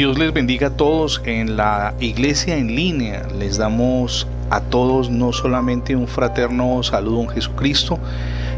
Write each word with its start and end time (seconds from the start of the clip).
Dios 0.00 0.18
les 0.18 0.32
bendiga 0.32 0.68
a 0.68 0.70
todos 0.70 1.20
en 1.26 1.58
la 1.58 1.92
iglesia 2.00 2.56
en 2.56 2.74
línea. 2.74 3.28
Les 3.38 3.58
damos 3.58 4.26
a 4.48 4.62
todos 4.62 5.10
no 5.10 5.30
solamente 5.30 5.94
un 5.94 6.08
fraterno 6.08 6.82
saludo 6.82 7.20
en 7.20 7.28
Jesucristo, 7.28 7.98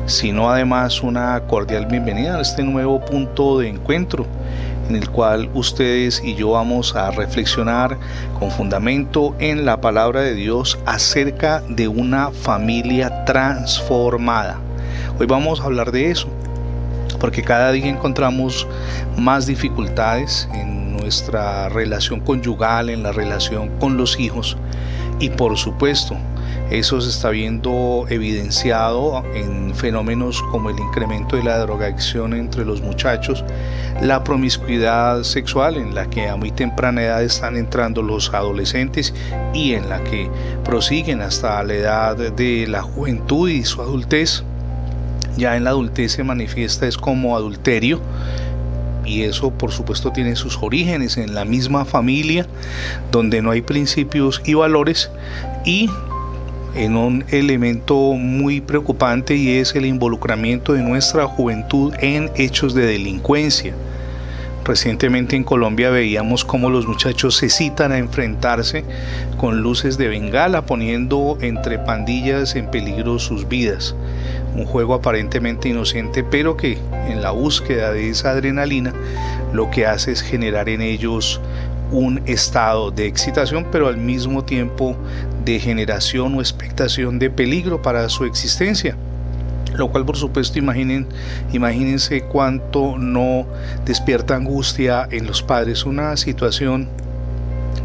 sino 0.06 0.48
además 0.48 1.02
una 1.02 1.40
cordial 1.48 1.86
bienvenida 1.86 2.36
a 2.36 2.42
este 2.42 2.62
nuevo 2.62 3.04
punto 3.04 3.58
de 3.58 3.70
encuentro 3.70 4.24
en 4.88 4.94
el 4.94 5.10
cual 5.10 5.50
ustedes 5.52 6.22
y 6.24 6.36
yo 6.36 6.52
vamos 6.52 6.95
a 6.95 7.10
reflexionar 7.10 7.98
con 8.38 8.52
fundamento 8.52 9.34
en 9.40 9.64
la 9.64 9.80
palabra 9.80 10.20
de 10.20 10.36
Dios 10.36 10.79
acerca 10.86 11.61
de 11.68 11.88
una 11.88 12.30
familia 12.30 13.24
transformada. 13.24 14.61
Hoy 15.18 15.27
vamos 15.27 15.61
a 15.61 15.64
hablar 15.64 15.90
de 15.90 16.09
eso, 16.12 16.29
porque 17.18 17.43
cada 17.43 17.72
día 17.72 17.88
encontramos 17.88 18.64
más 19.16 19.46
dificultades 19.46 20.48
en 20.54 20.81
nuestra 20.93 21.68
relación 21.68 22.20
conyugal, 22.20 22.90
en 22.90 23.02
la 23.02 23.12
relación 23.12 23.69
con 23.78 23.96
los 23.96 24.19
hijos 24.19 24.56
y 25.18 25.30
por 25.30 25.56
supuesto 25.56 26.16
eso 26.70 27.01
se 27.01 27.10
está 27.10 27.30
viendo 27.30 28.06
evidenciado 28.09 29.23
en 29.34 29.74
fenómenos 29.74 30.42
como 30.51 30.70
el 30.70 30.78
incremento 30.78 31.37
de 31.37 31.45
la 31.45 31.59
drogadicción 31.59 32.32
entre 32.32 32.65
los 32.65 32.80
muchachos, 32.80 33.45
la 34.01 34.24
promiscuidad 34.24 35.23
sexual 35.23 35.77
en 35.77 35.95
la 35.95 36.09
que 36.09 36.28
a 36.28 36.37
muy 36.37 36.51
temprana 36.51 37.02
edad 37.02 37.23
están 37.23 37.56
entrando 37.56 38.01
los 38.02 38.32
adolescentes 38.32 39.12
y 39.52 39.74
en 39.74 39.88
la 39.90 40.02
que 40.04 40.30
prosiguen 40.65 41.20
hasta 41.20 41.62
la 41.62 41.74
edad 41.74 42.16
de 42.16 42.66
la 42.66 42.82
juventud 42.82 43.51
y 43.51 43.65
su 43.65 43.82
adultez. 43.82 44.43
Ya 45.37 45.56
en 45.56 45.65
la 45.65 45.70
adultez 45.70 46.12
se 46.12 46.24
manifiesta 46.24 46.87
es 46.87 46.96
como 46.96 47.37
adulterio 47.37 48.01
y 49.05 49.23
eso 49.23 49.51
por 49.51 49.73
supuesto 49.73 50.12
tiene 50.12 50.37
sus 50.37 50.59
orígenes 50.61 51.16
en 51.16 51.34
la 51.34 51.45
misma 51.45 51.84
familia 51.84 52.47
donde 53.10 53.43
no 53.43 53.51
hay 53.51 53.62
principios 53.62 54.43
y 54.45 54.55
valores 54.55 55.10
y 55.65 55.88
en 56.74 56.96
un 56.96 57.24
elemento 57.29 57.96
muy 58.15 58.60
preocupante 58.60 59.37
y 59.37 59.57
es 59.57 59.74
el 59.74 59.87
involucramiento 59.87 60.73
de 60.73 60.82
nuestra 60.82 61.26
juventud 61.26 61.93
en 62.01 62.30
hechos 62.37 62.74
de 62.74 62.87
delincuencia. 62.87 63.74
Recientemente 64.65 65.34
en 65.34 65.43
Colombia 65.43 65.91
veíamos 65.91 66.44
cómo 66.44 66.71
los 66.71 66.87
muchachos 66.87 67.37
se 67.37 67.50
citan 67.50 67.91
a 67.91 67.98
enfrentarse 67.98 68.84
con 69.37 69.60
luces 69.60 69.98
de 69.98 70.06
bengala 70.06 70.65
poniendo 70.66 71.37
entre 71.41 71.81
pandillas 71.81 72.54
en 72.54 72.71
peligro 72.71 73.19
sus 73.19 73.48
vidas. 73.48 73.97
Un 74.54 74.66
juego 74.66 74.94
aparentemente 74.94 75.69
inocente 75.69 76.22
pero 76.25 76.56
que 76.56 76.78
en 77.08 77.22
la 77.22 77.31
búsqueda 77.31 77.92
de 77.92 78.10
esa 78.10 78.31
adrenalina 78.31 78.92
lo 79.53 79.70
que 79.70 79.86
hace 79.86 80.12
es 80.12 80.22
generar 80.22 80.69
en 80.69 80.81
ellos 80.81 81.41
un 81.91 82.22
estado 82.25 82.91
de 82.91 83.06
excitación, 83.06 83.66
pero 83.70 83.86
al 83.86 83.98
mismo 83.98 84.44
tiempo 84.44 84.97
de 85.44 85.60
generación 85.60 86.34
o 86.34 86.41
expectación 86.41 87.19
de 87.19 87.30
peligro 87.30 87.82
para 87.82 88.08
su 88.08 88.25
existencia. 88.25 88.97
Lo 89.75 89.91
cual 89.91 90.04
por 90.04 90.16
supuesto 90.16 90.58
imaginen, 90.58 91.06
imagínense 91.53 92.22
cuánto 92.22 92.98
no 92.98 93.47
despierta 93.84 94.36
angustia 94.36 95.06
en 95.10 95.26
los 95.26 95.42
padres. 95.42 95.84
Una 95.84 96.16
situación 96.16 96.88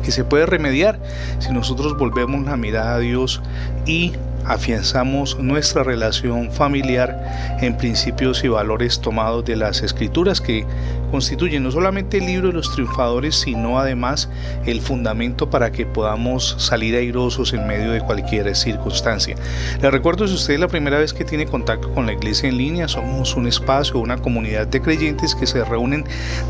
que 0.03 0.11
se 0.11 0.23
puede 0.23 0.45
remediar 0.45 0.99
si 1.39 1.51
nosotros 1.51 1.97
volvemos 1.97 2.45
la 2.45 2.57
mirada 2.57 2.95
a 2.95 2.99
Dios 2.99 3.41
y 3.85 4.13
afianzamos 4.47 5.37
nuestra 5.39 5.83
relación 5.83 6.51
familiar 6.51 7.57
en 7.61 7.77
principios 7.77 8.43
y 8.43 8.47
valores 8.47 9.01
tomados 9.01 9.45
de 9.45 9.55
las 9.55 9.81
escrituras 9.83 10.41
que 10.41 10.65
constituyen 11.11 11.63
no 11.63 11.71
solamente 11.71 12.17
el 12.17 12.25
libro 12.25 12.47
de 12.47 12.53
los 12.53 12.71
triunfadores, 12.73 13.35
sino 13.35 13.79
además 13.79 14.29
el 14.65 14.81
fundamento 14.81 15.49
para 15.49 15.71
que 15.71 15.85
podamos 15.85 16.55
salir 16.59 16.95
airosos 16.95 17.53
en 17.53 17.67
medio 17.67 17.91
de 17.91 18.01
cualquier 18.01 18.55
circunstancia. 18.55 19.35
Les 19.81 19.91
recuerdo 19.91 20.27
si 20.27 20.35
usted 20.35 20.55
es 20.55 20.59
la 20.59 20.67
primera 20.67 20.97
vez 20.97 21.13
que 21.13 21.25
tiene 21.25 21.45
contacto 21.45 21.91
con 21.93 22.05
la 22.05 22.13
iglesia 22.13 22.49
en 22.49 22.57
línea, 22.57 22.87
somos 22.87 23.35
un 23.35 23.47
espacio, 23.47 23.99
una 23.99 24.17
comunidad 24.17 24.67
de 24.67 24.81
creyentes 24.81 25.35
que 25.35 25.47
se 25.47 25.63
reúnen 25.63 26.05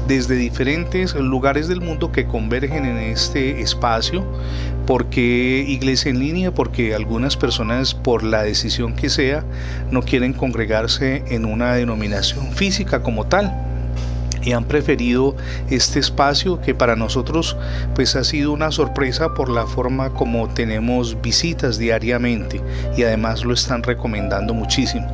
desde 0.07 0.35
diferentes 0.35 1.15
lugares 1.15 1.67
del 1.67 1.81
mundo 1.81 2.11
que 2.11 2.25
convergen 2.25 2.85
en 2.85 2.97
este 2.97 3.61
espacio. 3.61 4.25
¿Por 4.87 5.07
qué 5.07 5.65
iglesia 5.67 6.09
en 6.09 6.19
línea? 6.19 6.53
Porque 6.53 6.95
algunas 6.95 7.35
personas 7.35 7.93
por 7.93 8.23
la 8.23 8.43
decisión 8.43 8.95
que 8.95 9.09
sea 9.09 9.43
no 9.91 10.01
quieren 10.01 10.31
congregarse 10.31 11.23
en 11.27 11.43
una 11.43 11.73
denominación 11.73 12.53
física 12.53 13.03
como 13.03 13.27
tal 13.27 13.66
y 14.47 14.53
han 14.53 14.63
preferido 14.63 15.35
este 15.69 15.99
espacio 15.99 16.61
que 16.61 16.73
para 16.73 16.95
nosotros 16.95 17.57
pues 17.93 18.15
ha 18.15 18.23
sido 18.23 18.53
una 18.53 18.71
sorpresa 18.71 19.33
por 19.33 19.49
la 19.49 19.67
forma 19.67 20.11
como 20.11 20.47
tenemos 20.47 21.21
visitas 21.21 21.77
diariamente 21.77 22.61
y 22.95 23.03
además 23.03 23.43
lo 23.43 23.53
están 23.53 23.83
recomendando 23.83 24.53
muchísimo. 24.53 25.05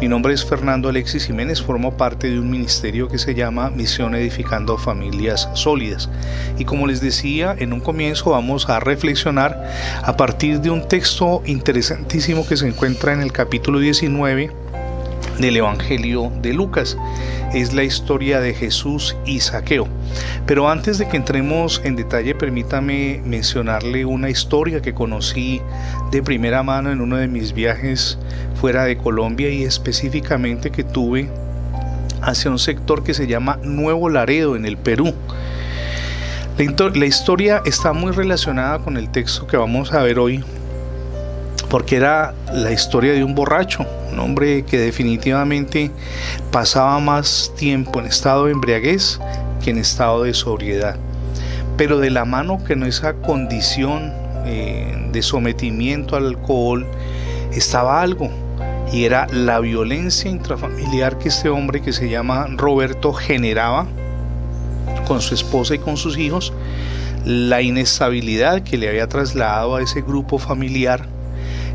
Mi 0.00 0.08
nombre 0.08 0.34
es 0.34 0.44
Fernando 0.44 0.88
Alexis 0.88 1.26
Jiménez, 1.26 1.62
formo 1.62 1.96
parte 1.96 2.28
de 2.28 2.40
un 2.40 2.50
ministerio 2.50 3.06
que 3.06 3.18
se 3.18 3.32
llama 3.32 3.70
Misión 3.70 4.16
Edificando 4.16 4.76
Familias 4.76 5.48
Sólidas 5.54 6.08
y 6.58 6.64
como 6.64 6.88
les 6.88 7.00
decía 7.00 7.54
en 7.56 7.72
un 7.72 7.80
comienzo 7.80 8.30
vamos 8.30 8.68
a 8.68 8.80
reflexionar 8.80 9.70
a 10.02 10.16
partir 10.16 10.60
de 10.60 10.70
un 10.70 10.88
texto 10.88 11.42
interesantísimo 11.46 12.44
que 12.44 12.56
se 12.56 12.66
encuentra 12.66 13.12
en 13.12 13.20
el 13.20 13.30
capítulo 13.30 13.78
19 13.78 14.50
del 15.40 15.56
Evangelio 15.56 16.30
de 16.42 16.52
Lucas. 16.52 16.96
Es 17.52 17.72
la 17.72 17.82
historia 17.82 18.40
de 18.40 18.54
Jesús 18.54 19.16
y 19.26 19.40
Saqueo. 19.40 19.88
Pero 20.46 20.68
antes 20.68 20.98
de 20.98 21.08
que 21.08 21.16
entremos 21.16 21.80
en 21.84 21.96
detalle, 21.96 22.34
permítame 22.34 23.20
mencionarle 23.24 24.04
una 24.04 24.30
historia 24.30 24.82
que 24.82 24.94
conocí 24.94 25.60
de 26.10 26.22
primera 26.22 26.62
mano 26.62 26.90
en 26.90 27.00
uno 27.00 27.16
de 27.16 27.28
mis 27.28 27.52
viajes 27.52 28.18
fuera 28.60 28.84
de 28.84 28.96
Colombia 28.96 29.50
y 29.50 29.64
específicamente 29.64 30.70
que 30.70 30.84
tuve 30.84 31.28
hacia 32.22 32.50
un 32.50 32.58
sector 32.58 33.02
que 33.02 33.14
se 33.14 33.26
llama 33.26 33.58
Nuevo 33.62 34.08
Laredo 34.08 34.56
en 34.56 34.66
el 34.66 34.76
Perú. 34.76 35.14
La 36.94 37.06
historia 37.06 37.62
está 37.64 37.94
muy 37.94 38.12
relacionada 38.12 38.80
con 38.80 38.98
el 38.98 39.08
texto 39.10 39.46
que 39.46 39.56
vamos 39.56 39.94
a 39.94 40.02
ver 40.02 40.18
hoy, 40.18 40.44
porque 41.70 41.96
era 41.96 42.34
la 42.52 42.70
historia 42.70 43.14
de 43.14 43.24
un 43.24 43.34
borracho, 43.34 43.86
un 44.12 44.18
hombre 44.18 44.64
que 44.64 44.78
definitivamente 44.78 45.90
pasaba 46.50 46.98
más 46.98 47.52
tiempo 47.56 48.00
en 48.00 48.06
estado 48.06 48.46
de 48.46 48.52
embriaguez 48.52 49.20
que 49.62 49.70
en 49.70 49.78
estado 49.78 50.22
de 50.22 50.34
sobriedad. 50.34 50.96
Pero 51.76 51.98
de 51.98 52.10
la 52.10 52.24
mano 52.24 52.62
que 52.64 52.74
en 52.74 52.82
esa 52.82 53.14
condición 53.14 54.12
eh, 54.44 55.08
de 55.12 55.22
sometimiento 55.22 56.16
al 56.16 56.26
alcohol 56.26 56.86
estaba 57.52 58.00
algo, 58.00 58.30
y 58.92 59.04
era 59.04 59.26
la 59.32 59.60
violencia 59.60 60.30
intrafamiliar 60.30 61.18
que 61.18 61.28
este 61.28 61.48
hombre 61.48 61.80
que 61.80 61.92
se 61.92 62.08
llama 62.08 62.46
Roberto 62.56 63.12
generaba 63.12 63.86
con 65.06 65.20
su 65.20 65.34
esposa 65.34 65.74
y 65.74 65.78
con 65.78 65.96
sus 65.96 66.18
hijos, 66.18 66.52
la 67.24 67.62
inestabilidad 67.62 68.62
que 68.62 68.78
le 68.78 68.88
había 68.88 69.08
trasladado 69.08 69.76
a 69.76 69.82
ese 69.82 70.00
grupo 70.02 70.38
familiar 70.38 71.06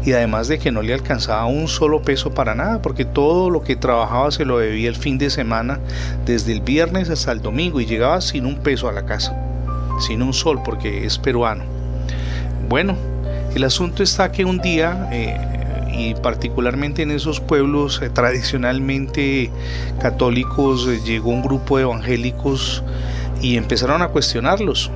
y 0.05 0.13
además 0.13 0.47
de 0.47 0.59
que 0.59 0.71
no 0.71 0.83
le 0.83 0.93
alcanzaba 0.93 1.45
un 1.47 1.67
solo 1.67 2.03
peso 2.03 2.31
para 2.31 2.53
nada, 2.53 2.81
porque 2.81 3.05
todo 3.05 3.49
lo 3.49 3.63
que 3.63 3.75
trabajaba 3.75 4.29
se 4.29 4.45
lo 4.45 4.59
debía 4.59 4.87
el 4.87 4.95
fin 4.95 5.17
de 5.17 5.31
semana, 5.31 5.79
desde 6.25 6.53
el 6.53 6.61
viernes 6.61 7.09
hasta 7.09 7.31
el 7.31 7.41
domingo, 7.41 7.81
y 7.81 7.87
llegaba 7.87 8.21
sin 8.21 8.45
un 8.45 8.57
peso 8.57 8.87
a 8.87 8.91
la 8.91 9.05
casa, 9.05 9.35
sin 9.99 10.21
un 10.21 10.33
sol, 10.33 10.61
porque 10.63 11.05
es 11.05 11.17
peruano. 11.17 11.63
Bueno, 12.69 12.95
el 13.55 13.63
asunto 13.63 14.03
está 14.03 14.31
que 14.31 14.45
un 14.45 14.59
día, 14.59 15.09
eh, 15.11 15.37
y 15.91 16.13
particularmente 16.13 17.01
en 17.01 17.09
esos 17.09 17.39
pueblos 17.39 17.99
eh, 18.03 18.09
tradicionalmente 18.11 19.49
católicos, 19.99 20.87
eh, 20.87 21.01
llegó 21.03 21.31
un 21.31 21.41
grupo 21.41 21.77
de 21.77 21.83
evangélicos 21.83 22.83
y 23.41 23.57
empezaron 23.57 24.03
a 24.03 24.09
cuestionarlos 24.09 24.91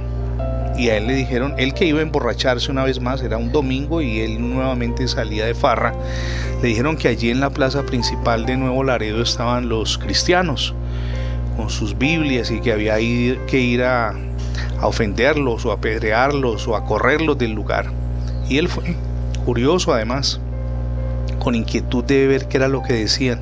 y 0.80 0.90
a 0.90 0.96
él 0.96 1.08
le 1.08 1.14
dijeron, 1.14 1.56
él 1.58 1.74
que 1.74 1.86
iba 1.86 2.00
a 2.00 2.04
emborracharse 2.04 2.72
una 2.72 2.86
vez 2.86 3.02
más, 3.02 3.22
era 3.22 3.38
un 3.38 3.52
domingo 3.52 4.02
y 4.02 4.22
él 4.22 4.40
nuevamente 4.40 5.10
salía 5.10 5.46
de 5.46 5.54
farra, 5.54 5.94
le 6.62 6.70
dijeron 6.70 6.96
que 6.96 7.10
allí 7.10 7.30
en 7.30 7.42
la 7.42 7.50
plaza 7.50 7.84
principal 7.86 8.46
de 8.46 8.56
Nuevo 8.56 8.86
Laredo 8.86 9.22
estaban 9.22 9.68
los 9.68 9.98
cristianos 9.98 10.74
con 11.58 11.70
sus 11.70 11.98
Biblias 11.98 12.50
y 12.50 12.62
que 12.62 12.72
había 12.72 12.96
que 12.96 13.60
ir 13.60 13.84
a, 13.84 14.16
ofenderlos 14.82 15.66
o 15.66 15.72
a 15.72 15.76
apedrearlos 15.76 16.66
o 16.70 16.78
a 16.78 16.86
correrlos 16.86 17.38
del 17.38 17.52
lugar. 17.52 17.88
Y 18.48 18.58
él 18.58 18.70
fue 18.70 18.96
curioso 19.44 19.94
además, 19.94 20.40
con 21.40 21.56
inquietud 21.56 22.06
de 22.06 22.26
ver 22.26 22.48
qué 22.48 22.56
era 22.56 22.70
lo 22.70 22.84
que 22.84 22.94
decían. 22.94 23.42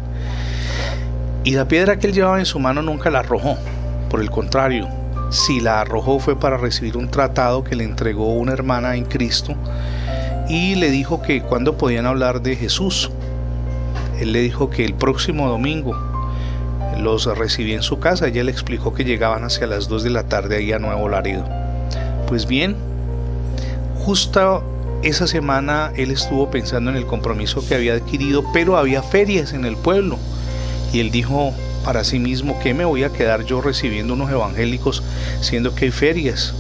Y 1.44 1.52
la 1.52 1.68
piedra 1.68 2.00
que 2.00 2.08
él 2.08 2.14
llevaba 2.14 2.40
en 2.40 2.48
su 2.48 2.58
mano 2.58 2.82
nunca 2.82 3.12
la 3.12 3.20
arrojó, 3.20 3.58
por 4.10 4.22
el 4.22 4.32
contrario, 4.32 4.88
si 5.30 5.60
la 5.60 5.82
arrojó 5.82 6.20
fue 6.20 6.40
para 6.40 6.58
recibir 6.58 6.98
un 6.98 7.10
tratado 7.10 7.64
que 7.64 7.76
le 7.76 7.84
entregó 7.84 8.34
una 8.34 8.54
hermana 8.54 8.96
en 8.96 9.06
Cristo 9.06 9.56
y 10.50 10.76
le 10.76 10.90
dijo 10.90 11.22
que 11.22 11.42
cuando 11.42 11.78
podían 11.78 12.06
hablar 12.06 12.42
de 12.42 12.56
Jesús. 12.56 13.12
Él 14.20 14.32
le 14.32 14.42
dijo 14.42 14.70
que 14.70 14.84
el 14.84 14.96
próximo 14.96 15.48
domingo 15.48 15.96
los 16.98 17.26
recibí 17.38 17.74
en 17.74 17.84
su 17.84 18.00
casa. 18.00 18.28
Ella 18.28 18.44
le 18.44 18.52
explicó 18.52 18.94
que 18.94 19.04
llegaban 19.04 19.44
hacia 19.44 19.68
las 19.68 19.88
2 19.88 20.04
de 20.04 20.10
la 20.10 20.24
tarde 20.24 20.58
ahí 20.58 20.72
a 20.72 20.80
Nuevo 20.80 21.08
Laredo. 21.10 21.46
Pues 22.28 22.48
bien, 22.48 22.76
justo 24.00 24.64
esa 25.04 25.28
semana 25.28 25.92
él 25.96 26.10
estuvo 26.12 26.50
pensando 26.50 26.90
en 26.90 26.98
el 26.98 27.06
compromiso 27.06 27.66
que 27.68 27.76
había 27.76 27.94
adquirido, 27.94 28.44
pero 28.54 28.78
había 28.78 29.04
ferias 29.04 29.54
en 29.54 29.66
el 29.66 29.78
pueblo. 29.78 30.18
Y 30.92 31.00
él 31.00 31.12
dijo 31.12 31.54
para 31.88 32.04
sí 32.04 32.20
mismo, 32.20 32.60
¿qué 32.60 32.74
me 32.74 32.84
voy 32.84 33.06
a 33.06 33.14
quedar 33.14 33.46
yo 33.46 33.62
recibiendo 33.62 34.14
unos 34.14 34.30
evangélicos 34.30 35.02
siendo 35.40 35.74
que 35.74 35.86
hay 35.86 35.92
ferias? 35.92 36.54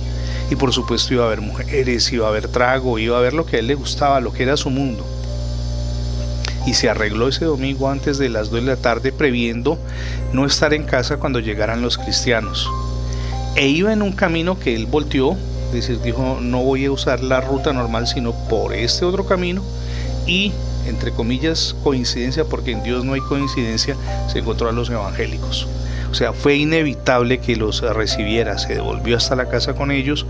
Y 0.49 0.55
por 0.55 0.71
supuesto 0.71 1.13
iba 1.13 1.25
a 1.25 1.27
haber 1.27 1.41
mujeres, 1.41 2.13
iba 2.13 2.27
a 2.27 2.29
haber 2.29 2.47
trago, 2.47 2.97
iba 2.97 3.17
a 3.17 3.19
haber 3.19 3.33
lo 3.33 3.45
que 3.45 3.57
a 3.57 3.59
él 3.59 3.67
le 3.67 3.75
gustaba, 3.75 4.21
lo 4.21 4.31
que 4.31 4.43
era 4.43 4.55
su 4.55 4.69
mundo 4.69 5.05
y 6.65 6.75
se 6.75 6.89
arregló 6.89 7.27
ese 7.27 7.43
domingo 7.43 7.89
antes 7.89 8.17
de 8.17 8.29
las 8.29 8.51
2 8.51 8.61
de 8.61 8.67
la 8.67 8.77
tarde 8.77 9.11
previendo 9.11 9.77
no 10.31 10.45
estar 10.45 10.73
en 10.73 10.83
casa 10.83 11.17
cuando 11.17 11.41
llegaran 11.41 11.81
los 11.81 11.97
cristianos. 11.97 12.69
E 13.57 13.67
iba 13.67 13.91
en 13.91 14.01
un 14.01 14.13
camino 14.13 14.57
que 14.57 14.75
él 14.75 14.85
volteó, 14.85 15.33
es 15.67 15.73
decir, 15.73 15.99
dijo, 16.01 16.39
no 16.41 16.63
voy 16.63 16.85
a 16.85 16.91
usar 16.91 17.21
la 17.21 17.41
ruta 17.41 17.73
normal, 17.73 18.07
sino 18.07 18.31
por 18.47 18.73
este 18.73 19.03
otro 19.03 19.25
camino 19.25 19.61
y, 20.25 20.53
entre 20.87 21.11
comillas, 21.11 21.75
coincidencia, 21.83 22.45
porque 22.45 22.71
en 22.71 22.83
Dios 22.83 23.05
no 23.05 23.13
hay 23.13 23.21
coincidencia, 23.21 23.95
se 24.31 24.39
encontró 24.39 24.69
a 24.69 24.71
los 24.71 24.89
evangélicos. 24.89 25.67
O 26.09 26.13
sea, 26.13 26.33
fue 26.33 26.55
inevitable 26.55 27.39
que 27.39 27.55
los 27.55 27.81
recibiera. 27.81 28.57
Se 28.57 28.75
devolvió 28.75 29.17
hasta 29.17 29.35
la 29.35 29.49
casa 29.49 29.73
con 29.73 29.91
ellos. 29.91 30.25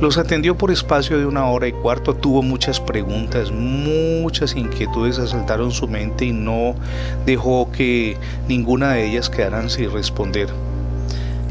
Los 0.00 0.18
atendió 0.18 0.56
por 0.58 0.70
espacio 0.70 1.18
de 1.18 1.26
una 1.26 1.46
hora 1.46 1.68
y 1.68 1.72
cuarto. 1.72 2.14
Tuvo 2.14 2.42
muchas 2.42 2.80
preguntas, 2.80 3.50
muchas 3.52 4.56
inquietudes 4.56 5.18
asaltaron 5.18 5.70
su 5.70 5.86
mente 5.86 6.24
y 6.26 6.32
no 6.32 6.74
dejó 7.24 7.70
que 7.70 8.16
ninguna 8.48 8.92
de 8.92 9.06
ellas 9.06 9.30
quedaran 9.30 9.70
sin 9.70 9.92
responder. 9.92 10.48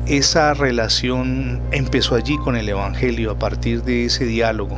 Esa 0.05 0.53
relación 0.53 1.61
empezó 1.71 2.15
allí 2.15 2.37
con 2.37 2.57
el 2.57 2.67
Evangelio 2.67 3.31
a 3.31 3.39
partir 3.39 3.83
de 3.83 4.05
ese 4.05 4.25
diálogo. 4.25 4.77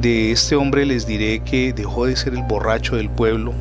De 0.00 0.30
este 0.30 0.56
hombre 0.56 0.84
les 0.84 1.06
diré 1.06 1.40
que 1.40 1.72
dejó 1.72 2.04
de 2.04 2.16
ser 2.16 2.34
el 2.34 2.42
borracho 2.42 2.96
del 2.96 3.08
pueblo, 3.08 3.54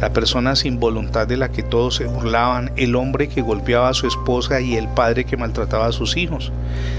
la 0.00 0.10
persona 0.10 0.56
sin 0.56 0.80
voluntad 0.80 1.26
de 1.26 1.36
la 1.36 1.50
que 1.50 1.62
todos 1.62 1.96
se 1.96 2.06
burlaban, 2.06 2.72
el 2.76 2.96
hombre 2.96 3.28
que 3.28 3.42
golpeaba 3.42 3.90
a 3.90 3.94
su 3.94 4.06
esposa 4.06 4.62
y 4.62 4.76
el 4.76 4.88
padre 4.88 5.26
que 5.26 5.36
maltrataba 5.36 5.86
a 5.86 5.92
sus 5.92 6.16
hijos. 6.16 6.50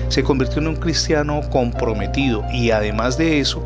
Se 0.10 0.22
convirtió 0.22 0.62
en 0.62 0.68
un 0.68 0.75
cristiano 0.75 1.42
comprometido 1.50 2.44
y 2.54 2.69
además 2.69 3.18
de 3.18 3.40
eso, 3.40 3.63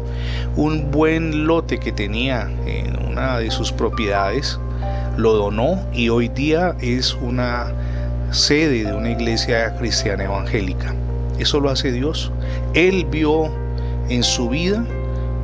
un 0.56 0.92
buen 0.92 1.45
lote 1.45 1.77
que 1.77 1.91
tenía 1.91 2.50
en 2.65 2.98
una 3.06 3.39
de 3.39 3.51
sus 3.51 3.74
propiedades, 3.74 4.57
lo 5.18 5.33
donó 5.33 5.86
y 5.91 6.07
hoy 6.07 6.30
día 6.30 6.74
es 6.80 7.15
una 7.15 7.74
sede 8.31 8.86
de 8.86 8.94
una 8.94 9.12
iglesia 9.12 9.75
cristiana 9.75 10.24
evangélica. 10.24 10.95
Eso 11.38 11.59
lo 11.59 11.69
hace 11.69 11.91
Dios. 11.91 12.31
Él 12.74 13.06
vio 13.12 13.64
en 14.09 14.23
su 14.23 14.49
vida 14.49 14.85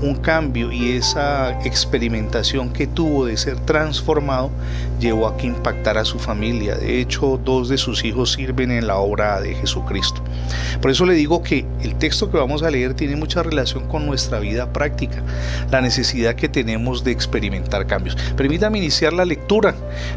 un 0.01 0.15
cambio 0.15 0.71
y 0.71 0.93
esa 0.93 1.59
experimentación 1.63 2.71
que 2.71 2.87
tuvo 2.87 3.25
de 3.25 3.37
ser 3.37 3.59
transformado 3.59 4.49
llevó 4.99 5.27
a 5.27 5.37
que 5.37 5.47
impactara 5.47 6.01
a 6.01 6.05
su 6.05 6.19
familia. 6.19 6.75
De 6.75 6.99
hecho, 6.99 7.39
dos 7.43 7.69
de 7.69 7.77
sus 7.77 8.03
hijos 8.03 8.33
sirven 8.33 8.71
en 8.71 8.87
la 8.87 8.97
obra 8.97 9.39
de 9.41 9.55
Jesucristo. 9.55 10.21
Por 10.81 10.91
eso 10.91 11.05
le 11.05 11.13
digo 11.13 11.43
que 11.43 11.65
el 11.81 11.95
texto 11.95 12.31
que 12.31 12.37
vamos 12.37 12.63
a 12.63 12.71
leer 12.71 12.93
tiene 12.93 13.15
mucha 13.15 13.43
relación 13.43 13.87
con 13.87 14.05
nuestra 14.05 14.39
vida 14.39 14.73
práctica, 14.73 15.21
la 15.71 15.81
necesidad 15.81 16.35
que 16.35 16.49
tenemos 16.49 17.03
de 17.03 17.11
experimentar 17.11 17.87
cambios. 17.87 18.15
Permítame 18.35 18.79
iniciar 18.79 19.13
la 19.13 19.25
lectura 19.25 19.75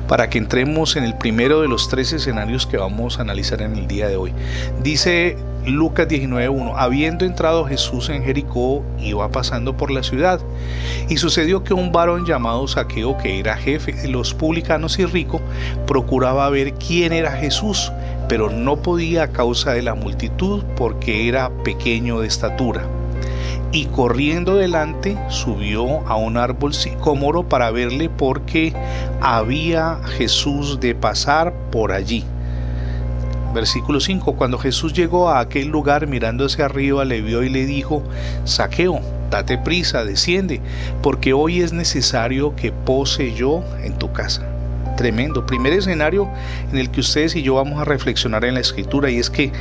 para 0.09 0.29
que 0.31 0.39
entremos 0.39 0.97
en 0.97 1.05
el 1.05 1.17
primero 1.17 1.61
de 1.61 1.69
los 1.69 1.89
tres 1.89 2.13
escenarios 2.13 2.67
que 2.67 2.77
vamos 2.77 3.19
a 3.19 3.23
analizar 3.23 3.61
en 3.63 3.77
el 3.77 3.87
día 3.87 4.09
de 4.09 4.17
hoy. 4.17 4.33
Dice 4.83 5.37
Lucas 5.67 6.09
19.1, 6.09 6.75
habiendo 6.77 7.25
entrado 7.25 7.65
Jesús 7.65 8.11
en 8.11 8.23
Jericó, 8.23 8.83
iba 8.99 9.31
pasando 9.31 9.77
por 9.77 9.91
la 9.91 10.03
ciudad, 10.03 10.41
y 11.09 11.17
sucedió 11.17 11.65
que 11.65 11.73
un 11.73 11.91
varón 11.91 12.27
llamado 12.27 12.69
Saqueo, 12.69 13.17
que 13.17 13.39
era 13.39 13.57
jefe 13.57 13.93
de 13.93 14.09
los 14.09 14.35
publicanos 14.35 14.99
y 14.99 15.07
rico, 15.07 15.41
procuraba 15.87 16.51
ver 16.51 16.75
quién 16.75 17.13
era 17.13 17.33
Jesús, 17.33 17.91
pero 18.29 18.51
no 18.51 18.77
podía 18.77 19.25
a 19.25 19.29
causa 19.29 19.73
de 19.73 19.83
la 19.83 19.95
multitud, 19.95 20.63
porque 20.77 21.29
era 21.29 21.51
pequeño 21.65 22.21
de 22.21 22.27
estatura. 22.27 22.83
Y 23.73 23.87
corriendo 23.87 24.57
delante, 24.57 25.17
subió 25.31 26.07
a 26.07 26.17
un 26.17 26.37
árbol 26.37 26.75
sicómoro 26.75 27.49
para 27.49 27.71
verle, 27.71 28.09
porque 28.09 28.73
había 29.21 29.99
Jesús 30.17 30.79
de 30.79 30.95
pasar 30.95 31.53
por 31.73 31.91
allí. 31.91 32.25
Versículo 33.55 34.01
5. 34.01 34.35
Cuando 34.35 34.59
Jesús 34.59 34.93
llegó 34.93 35.31
a 35.31 35.39
aquel 35.39 35.69
lugar 35.69 36.09
mirando 36.09 36.45
hacia 36.45 36.65
arriba, 36.65 37.05
le 37.05 37.23
vio 37.23 37.45
y 37.45 37.49
le 37.49 37.65
dijo, 37.67 38.03
Saqueo, 38.45 39.01
date 39.31 39.59
prisa, 39.59 40.05
desciende, 40.05 40.61
porque 41.03 41.33
hoy 41.33 41.61
es 41.61 41.73
necesario 41.73 42.57
que 42.57 42.73
pose 42.73 43.33
yo 43.33 43.65
en 43.83 43.97
tu 43.97 44.13
casa. 44.13 44.43
Tremendo. 44.97 45.47
Primer 45.47 45.73
escenario 45.73 46.29
en 46.73 46.79
el 46.79 46.91
que 46.91 47.01
ustedes 47.01 47.35
y 47.37 47.43
yo 47.43 47.55
vamos 47.55 47.81
a 47.81 47.85
reflexionar 47.85 48.45
en 48.45 48.55
la 48.55 48.61
escritura 48.61 49.11
y 49.11 49.19
es 49.19 49.31
que 49.31 49.53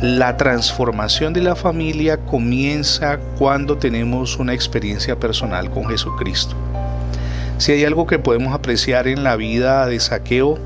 la 0.00 0.36
transformación 0.36 1.32
de 1.32 1.42
la 1.42 1.56
familia 1.56 2.18
comienza 2.18 3.18
cuando 3.38 3.78
tenemos 3.78 4.38
una 4.38 4.54
experiencia 4.54 5.18
personal 5.18 5.70
con 5.70 5.86
Jesucristo. 5.86 6.56
Si 7.64 7.72
hay 7.72 7.84
algo 7.86 8.06
que 8.06 8.18
podemos 8.18 8.52
apreciar 8.52 9.08
en 9.08 9.24
la 9.24 9.36
vida 9.36 9.86
de 9.86 9.98
saqueo 9.98 10.58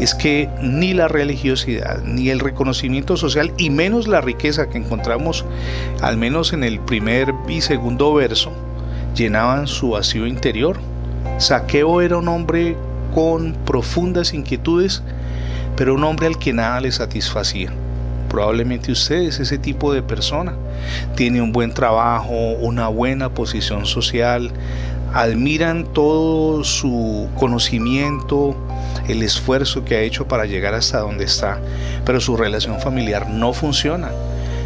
es 0.00 0.14
que 0.14 0.48
ni 0.62 0.94
la 0.94 1.06
religiosidad, 1.06 2.02
ni 2.04 2.30
el 2.30 2.40
reconocimiento 2.40 3.18
social, 3.18 3.52
y 3.58 3.68
menos 3.68 4.08
la 4.08 4.22
riqueza 4.22 4.70
que 4.70 4.78
encontramos, 4.78 5.44
al 6.00 6.16
menos 6.16 6.54
en 6.54 6.64
el 6.64 6.80
primer 6.80 7.34
y 7.48 7.60
segundo 7.60 8.14
verso, 8.14 8.50
llenaban 9.14 9.66
su 9.66 9.90
vacío 9.90 10.26
interior. 10.26 10.78
Saqueo 11.36 12.00
era 12.00 12.16
un 12.16 12.28
hombre 12.28 12.78
con 13.14 13.52
profundas 13.66 14.32
inquietudes, 14.32 15.02
pero 15.76 15.96
un 15.96 16.04
hombre 16.04 16.28
al 16.28 16.38
que 16.38 16.54
nada 16.54 16.80
le 16.80 16.92
satisfacía. 16.92 17.74
Probablemente 18.30 18.90
usted 18.92 19.16
es 19.16 19.38
ese 19.38 19.58
tipo 19.58 19.92
de 19.92 20.02
persona. 20.02 20.54
Tiene 21.14 21.42
un 21.42 21.52
buen 21.52 21.74
trabajo, 21.74 22.52
una 22.60 22.88
buena 22.88 23.28
posición 23.28 23.84
social, 23.84 24.50
admiran 25.12 25.84
todo 25.92 26.64
su 26.64 27.28
conocimiento, 27.36 28.54
el 29.08 29.22
esfuerzo 29.22 29.84
que 29.84 29.96
ha 29.96 30.02
hecho 30.02 30.28
para 30.28 30.46
llegar 30.46 30.74
hasta 30.74 31.00
donde 31.00 31.24
está, 31.24 31.60
pero 32.04 32.20
su 32.20 32.36
relación 32.36 32.80
familiar 32.80 33.28
no 33.28 33.52
funciona. 33.52 34.10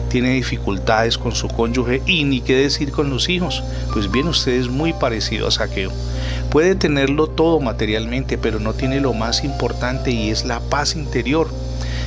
Tiene 0.08 0.34
dificultades 0.34 1.16
con 1.16 1.34
su 1.34 1.48
cónyuge 1.48 2.02
y 2.04 2.24
ni 2.24 2.42
qué 2.42 2.54
decir 2.54 2.92
con 2.92 3.08
los 3.08 3.30
hijos. 3.30 3.62
Pues 3.94 4.10
bien, 4.12 4.28
usted 4.28 4.52
es 4.52 4.68
muy 4.68 4.92
parecido 4.92 5.48
a 5.48 5.50
Saqueo. 5.50 5.90
Puede 6.50 6.74
tenerlo 6.74 7.28
todo 7.28 7.60
materialmente, 7.60 8.36
pero 8.36 8.60
no 8.60 8.74
tiene 8.74 9.00
lo 9.00 9.14
más 9.14 9.42
importante 9.42 10.10
y 10.10 10.28
es 10.28 10.44
la 10.44 10.60
paz 10.60 10.96
interior. 10.96 11.48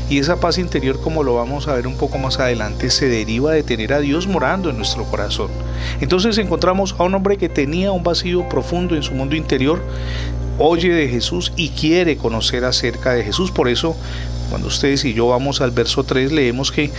Y 0.07 0.19
esa 0.19 0.39
paz 0.39 0.59
interior, 0.59 1.01
como 1.01 1.23
lo 1.23 1.33
vamos 1.33 1.67
a 1.67 1.73
ver 1.73 1.87
un 1.87 1.97
poco 1.97 2.19
más 2.19 2.39
adelante, 2.39 2.91
se 2.91 3.09
deriva 3.09 3.51
de 3.53 3.63
tener 3.63 3.91
a 3.91 3.99
Dios 3.99 4.27
morando 4.27 4.69
en 4.69 4.77
nuestro 4.77 5.03
corazón. 5.05 5.49
Entonces 5.99 6.37
encontramos 6.37 6.95
a 6.99 7.03
un 7.03 7.15
hombre 7.15 7.37
que 7.37 7.49
tenía 7.49 7.91
un 7.91 8.03
vacío 8.03 8.47
profundo 8.47 8.95
en 8.95 9.01
su 9.01 9.13
mundo 9.13 9.35
interior, 9.35 9.81
oye 10.59 10.89
de 10.89 11.07
Jesús 11.07 11.51
y 11.55 11.69
quiere 11.69 12.17
conocer 12.17 12.65
acerca 12.65 13.13
de 13.13 13.23
Jesús. 13.23 13.49
Por 13.49 13.67
eso, 13.67 13.95
cuando 14.51 14.67
ustedes 14.67 15.03
y 15.05 15.13
yo 15.13 15.27
vamos 15.27 15.61
al 15.61 15.71
verso 15.71 16.03
3, 16.03 16.31
leemos 16.31 16.71
que 16.71 16.91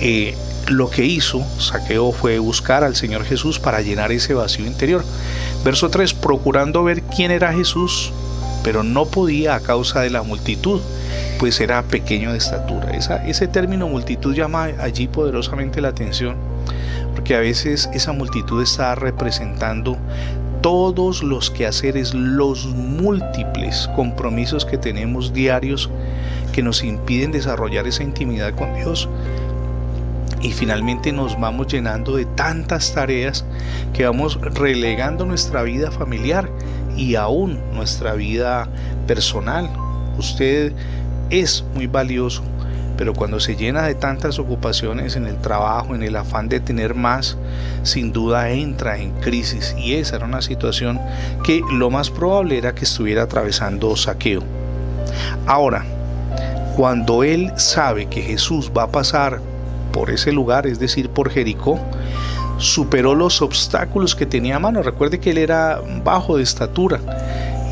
eh, 0.00 0.34
lo 0.68 0.88
que 0.88 1.04
hizo 1.04 1.44
Saqueo 1.58 2.12
fue 2.12 2.38
buscar 2.38 2.82
al 2.82 2.96
Señor 2.96 3.24
Jesús 3.24 3.58
para 3.58 3.82
llenar 3.82 4.10
ese 4.10 4.32
vacío 4.32 4.66
interior. 4.66 5.04
Verso 5.64 5.90
3, 5.90 6.14
procurando 6.14 6.82
ver 6.82 7.02
quién 7.02 7.30
era 7.30 7.52
Jesús, 7.52 8.10
pero 8.62 8.82
no 8.82 9.04
podía 9.04 9.54
a 9.54 9.60
causa 9.60 10.00
de 10.00 10.08
la 10.08 10.22
multitud 10.22 10.80
pues 11.44 11.60
era 11.60 11.82
pequeño 11.82 12.32
de 12.32 12.38
estatura. 12.38 12.92
ese 12.92 13.48
término 13.48 13.86
multitud 13.86 14.34
llama 14.34 14.64
allí 14.80 15.08
poderosamente 15.08 15.82
la 15.82 15.88
atención, 15.88 16.36
porque 17.14 17.36
a 17.36 17.40
veces 17.40 17.90
esa 17.92 18.12
multitud 18.12 18.62
está 18.62 18.94
representando 18.94 19.98
todos 20.62 21.22
los 21.22 21.50
quehaceres, 21.50 22.14
los 22.14 22.64
múltiples 22.64 23.90
compromisos 23.94 24.64
que 24.64 24.78
tenemos 24.78 25.34
diarios 25.34 25.90
que 26.54 26.62
nos 26.62 26.82
impiden 26.82 27.30
desarrollar 27.30 27.86
esa 27.86 28.04
intimidad 28.04 28.54
con 28.54 28.74
Dios. 28.76 29.06
Y 30.40 30.50
finalmente 30.50 31.12
nos 31.12 31.38
vamos 31.38 31.66
llenando 31.66 32.16
de 32.16 32.24
tantas 32.24 32.94
tareas 32.94 33.44
que 33.92 34.06
vamos 34.06 34.40
relegando 34.40 35.26
nuestra 35.26 35.62
vida 35.62 35.90
familiar 35.90 36.48
y 36.96 37.16
aún 37.16 37.60
nuestra 37.74 38.14
vida 38.14 38.66
personal. 39.06 39.68
Usted 40.16 40.72
es 41.30 41.64
muy 41.74 41.86
valioso, 41.86 42.42
pero 42.96 43.12
cuando 43.12 43.40
se 43.40 43.56
llena 43.56 43.82
de 43.82 43.94
tantas 43.94 44.38
ocupaciones 44.38 45.16
en 45.16 45.26
el 45.26 45.36
trabajo, 45.38 45.94
en 45.94 46.02
el 46.02 46.16
afán 46.16 46.48
de 46.48 46.60
tener 46.60 46.94
más, 46.94 47.36
sin 47.82 48.12
duda 48.12 48.50
entra 48.50 48.98
en 48.98 49.10
crisis 49.20 49.74
y 49.78 49.94
esa 49.94 50.16
era 50.16 50.26
una 50.26 50.42
situación 50.42 51.00
que 51.42 51.60
lo 51.72 51.90
más 51.90 52.10
probable 52.10 52.58
era 52.58 52.74
que 52.74 52.84
estuviera 52.84 53.22
atravesando 53.24 53.96
saqueo. 53.96 54.42
Ahora, 55.46 55.84
Cuando 56.76 57.22
él 57.22 57.52
sabe 57.54 58.06
que 58.06 58.20
Jesús 58.20 58.72
va 58.76 58.82
a 58.84 58.88
pasar 58.88 59.40
por 59.92 60.10
ese 60.10 60.32
lugar, 60.32 60.66
es 60.66 60.80
decir, 60.80 61.08
por 61.08 61.30
Jericó, 61.30 61.78
superó 62.58 63.14
los 63.14 63.42
obstáculos 63.42 64.16
que 64.16 64.26
tenía 64.26 64.56
a 64.56 64.58
mano. 64.58 64.82
Recuerde 64.82 65.20
que 65.20 65.30
él 65.30 65.38
era 65.38 65.80
bajo 66.02 66.36
de 66.36 66.42
estatura. 66.42 66.98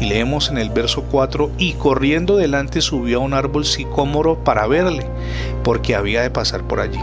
Y 0.01 0.07
leemos 0.07 0.51
en 0.51 0.59
el 0.59 0.71
verso 0.71 1.05
4, 1.11 1.51
y 1.59 1.75
corriendo 1.75 2.37
delante 2.37 2.81
subió 2.81 3.19
a 3.19 3.25
un 3.25 3.35
árbol 3.35 3.65
sicómoro 3.65 4.43
para 4.43 4.67
verle, 4.67 5.07
porque 5.63 5.95
había 5.95 6.23
de 6.23 6.31
pasar 6.31 6.63
por 6.63 6.81
allí. 6.81 6.99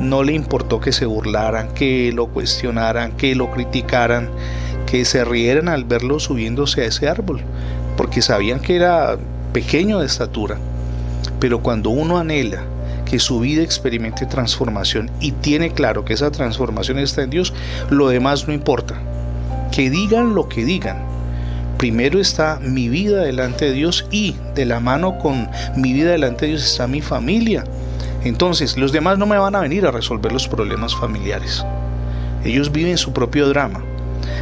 No 0.00 0.22
le 0.22 0.32
importó 0.32 0.80
que 0.80 0.92
se 0.92 1.06
burlaran, 1.06 1.72
que 1.74 2.10
lo 2.12 2.26
cuestionaran, 2.26 3.12
que 3.12 3.34
lo 3.34 3.50
criticaran, 3.50 4.30
que 4.86 5.04
se 5.04 5.24
rieran 5.24 5.68
al 5.68 5.84
verlo 5.84 6.18
subiéndose 6.18 6.82
a 6.82 6.86
ese 6.86 7.08
árbol, 7.08 7.40
porque 7.96 8.22
sabían 8.22 8.60
que 8.60 8.76
era 8.76 9.16
pequeño 9.52 10.00
de 10.00 10.06
estatura. 10.06 10.58
Pero 11.38 11.62
cuando 11.62 11.90
uno 11.90 12.18
anhela 12.18 12.64
que 13.04 13.18
su 13.18 13.40
vida 13.40 13.62
experimente 13.62 14.26
transformación 14.26 15.10
y 15.20 15.32
tiene 15.32 15.72
claro 15.72 16.04
que 16.04 16.14
esa 16.14 16.30
transformación 16.30 16.98
está 16.98 17.22
en 17.22 17.30
Dios, 17.30 17.52
lo 17.90 18.08
demás 18.08 18.48
no 18.48 18.54
importa. 18.54 18.94
Que 19.70 19.90
digan 19.90 20.34
lo 20.34 20.48
que 20.48 20.64
digan. 20.64 21.11
Primero 21.82 22.20
está 22.20 22.60
mi 22.62 22.88
vida 22.88 23.22
delante 23.22 23.64
de 23.64 23.72
Dios 23.72 24.06
y 24.12 24.36
de 24.54 24.66
la 24.66 24.78
mano 24.78 25.18
con 25.18 25.48
mi 25.74 25.92
vida 25.92 26.12
delante 26.12 26.44
de 26.44 26.52
Dios 26.52 26.64
está 26.64 26.86
mi 26.86 27.00
familia. 27.00 27.64
Entonces, 28.22 28.76
los 28.76 28.92
demás 28.92 29.18
no 29.18 29.26
me 29.26 29.36
van 29.36 29.56
a 29.56 29.60
venir 29.62 29.84
a 29.84 29.90
resolver 29.90 30.30
los 30.30 30.46
problemas 30.46 30.94
familiares. 30.94 31.66
Ellos 32.44 32.70
viven 32.70 32.98
su 32.98 33.12
propio 33.12 33.48
drama. 33.48 33.82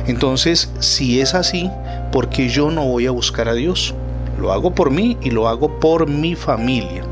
Entonces, 0.06 0.70
si 0.80 1.22
es 1.22 1.32
así, 1.32 1.70
¿por 2.12 2.28
qué 2.28 2.50
yo 2.50 2.70
no 2.70 2.84
voy 2.84 3.06
a 3.06 3.10
buscar 3.10 3.48
a 3.48 3.54
Dios? 3.54 3.94
Lo 4.38 4.52
hago 4.52 4.74
por 4.74 4.90
mí 4.90 5.16
y 5.22 5.30
lo 5.30 5.48
hago 5.48 5.80
por 5.80 6.06
mi 6.06 6.34
familia. 6.34 7.04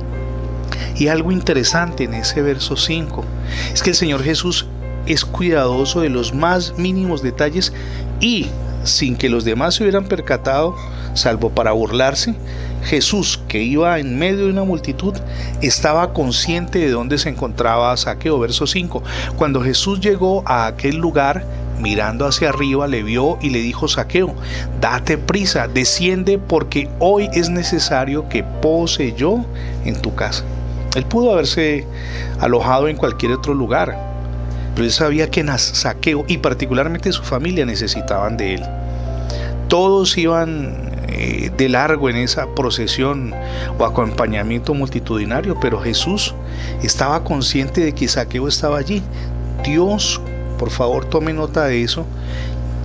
Y 0.94 1.08
algo 1.08 1.32
interesante 1.32 2.04
en 2.04 2.12
ese 2.12 2.42
verso 2.42 2.76
5 2.76 3.24
es 3.72 3.82
que 3.82 3.88
el 3.88 3.96
Señor 3.96 4.22
Jesús 4.22 4.66
es 5.06 5.24
cuidadoso 5.24 6.02
de 6.02 6.10
los 6.10 6.34
más 6.34 6.76
mínimos 6.76 7.22
detalles 7.22 7.72
y 8.20 8.48
sin 8.84 9.16
que 9.16 9.28
los 9.28 9.44
demás 9.44 9.74
se 9.74 9.82
hubieran 9.82 10.06
percatado, 10.06 10.76
salvo 11.14 11.50
para 11.50 11.72
burlarse, 11.72 12.34
Jesús, 12.84 13.40
que 13.48 13.62
iba 13.62 13.98
en 13.98 14.18
medio 14.18 14.46
de 14.46 14.50
una 14.50 14.64
multitud, 14.64 15.14
estaba 15.60 16.12
consciente 16.12 16.78
de 16.78 16.90
dónde 16.90 17.18
se 17.18 17.28
encontraba 17.28 17.96
Saqueo. 17.96 18.38
Verso 18.38 18.66
5. 18.66 19.02
Cuando 19.36 19.62
Jesús 19.62 20.00
llegó 20.00 20.42
a 20.46 20.66
aquel 20.66 20.96
lugar, 20.96 21.44
mirando 21.80 22.26
hacia 22.26 22.48
arriba, 22.48 22.86
le 22.86 23.02
vio 23.02 23.38
y 23.40 23.50
le 23.50 23.60
dijo 23.60 23.88
Saqueo, 23.88 24.34
date 24.80 25.18
prisa, 25.18 25.68
desciende 25.68 26.38
porque 26.38 26.88
hoy 26.98 27.28
es 27.32 27.50
necesario 27.50 28.28
que 28.28 28.42
pose 28.42 29.12
yo 29.14 29.44
en 29.84 30.00
tu 30.00 30.14
casa. 30.14 30.44
Él 30.94 31.04
pudo 31.04 31.32
haberse 31.32 31.86
alojado 32.40 32.88
en 32.88 32.96
cualquier 32.96 33.32
otro 33.32 33.54
lugar, 33.54 34.07
pero 34.78 34.84
él 34.84 34.92
sabía 34.92 35.28
que 35.28 35.44
Saqueo 35.58 36.24
y 36.28 36.38
particularmente 36.38 37.10
su 37.10 37.24
familia 37.24 37.66
necesitaban 37.66 38.36
de 38.36 38.54
él. 38.54 38.62
Todos 39.66 40.16
iban 40.16 40.92
eh, 41.08 41.50
de 41.56 41.68
largo 41.68 42.08
en 42.08 42.14
esa 42.14 42.46
procesión 42.54 43.34
o 43.76 43.84
acompañamiento 43.84 44.74
multitudinario, 44.74 45.58
pero 45.60 45.80
Jesús 45.80 46.32
estaba 46.80 47.24
consciente 47.24 47.80
de 47.80 47.92
que 47.92 48.06
Saqueo 48.06 48.46
estaba 48.46 48.78
allí. 48.78 49.02
Dios 49.64 50.20
por 50.60 50.70
favor, 50.70 51.06
tome 51.06 51.32
nota 51.32 51.64
de 51.64 51.82
eso. 51.82 52.06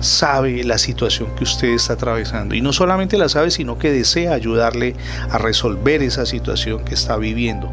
Sabe 0.00 0.64
la 0.64 0.78
situación 0.78 1.28
que 1.36 1.44
usted 1.44 1.68
está 1.68 1.92
atravesando 1.92 2.56
y 2.56 2.60
no 2.60 2.72
solamente 2.72 3.16
la 3.16 3.28
sabe, 3.28 3.52
sino 3.52 3.78
que 3.78 3.92
desea 3.92 4.34
ayudarle 4.34 4.96
a 5.30 5.38
resolver 5.38 6.02
esa 6.02 6.26
situación 6.26 6.84
que 6.84 6.94
está 6.94 7.16
viviendo. 7.16 7.70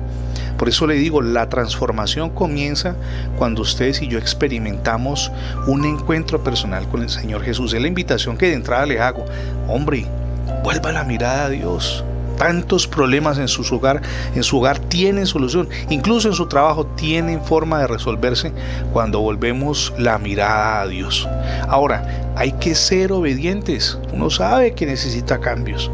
Por 0.62 0.70
eso 0.70 0.86
le 0.86 0.94
digo, 0.94 1.24
la 1.24 1.50
transformación 1.50 2.30
comienza 2.30 2.96
cuando 3.39 3.63
ustedes 3.63 4.00
y 4.03 4.08
yo 4.08 4.20
experimentamos 4.20 5.32
un 5.65 5.86
encuentro 5.86 6.44
personal 6.44 6.88
con 6.88 7.01
el 7.01 7.10
Señor 7.10 7.41
Jesús. 7.41 7.74
Es 7.74 7.82
la 7.82 7.88
invitación 7.88 8.38
que 8.38 8.46
de 8.46 8.53
entrada 8.53 8.86
le 8.86 9.01
hago. 9.01 9.25
Hombre, 9.68 10.06
vuelva 10.63 10.91
la 10.91 11.03
mirada 11.03 11.46
a 11.46 11.50
Dios 11.50 12.06
tantos 12.38 12.86
problemas 12.86 13.39
en 13.39 13.48
su 13.48 13.63
hogar, 13.75 14.03
en 14.36 14.44
su 14.44 14.60
hogar 14.60 14.77
tienen 14.77 15.25
solución, 15.25 15.68
incluso 15.89 16.27
en 16.27 16.36
su 16.36 16.48
trabajo 16.48 16.86
tienen 16.86 17.44
forma 17.44 17.80
de 17.80 17.88
resolverse 17.88 18.51
cuando 18.94 19.20
volvemos 19.20 19.91
la 19.98 20.20
mirada 20.20 20.82
a 20.82 20.88
Dios. 20.88 21.27
Ahora, 21.70 22.34
hay 22.36 22.51
que 22.51 22.75
ser 22.75 23.12
obedientes. 23.13 23.98
Uno 24.13 24.30
sabe 24.30 24.75
que 24.75 24.86
necesita 24.86 25.39
cambios. 25.39 25.89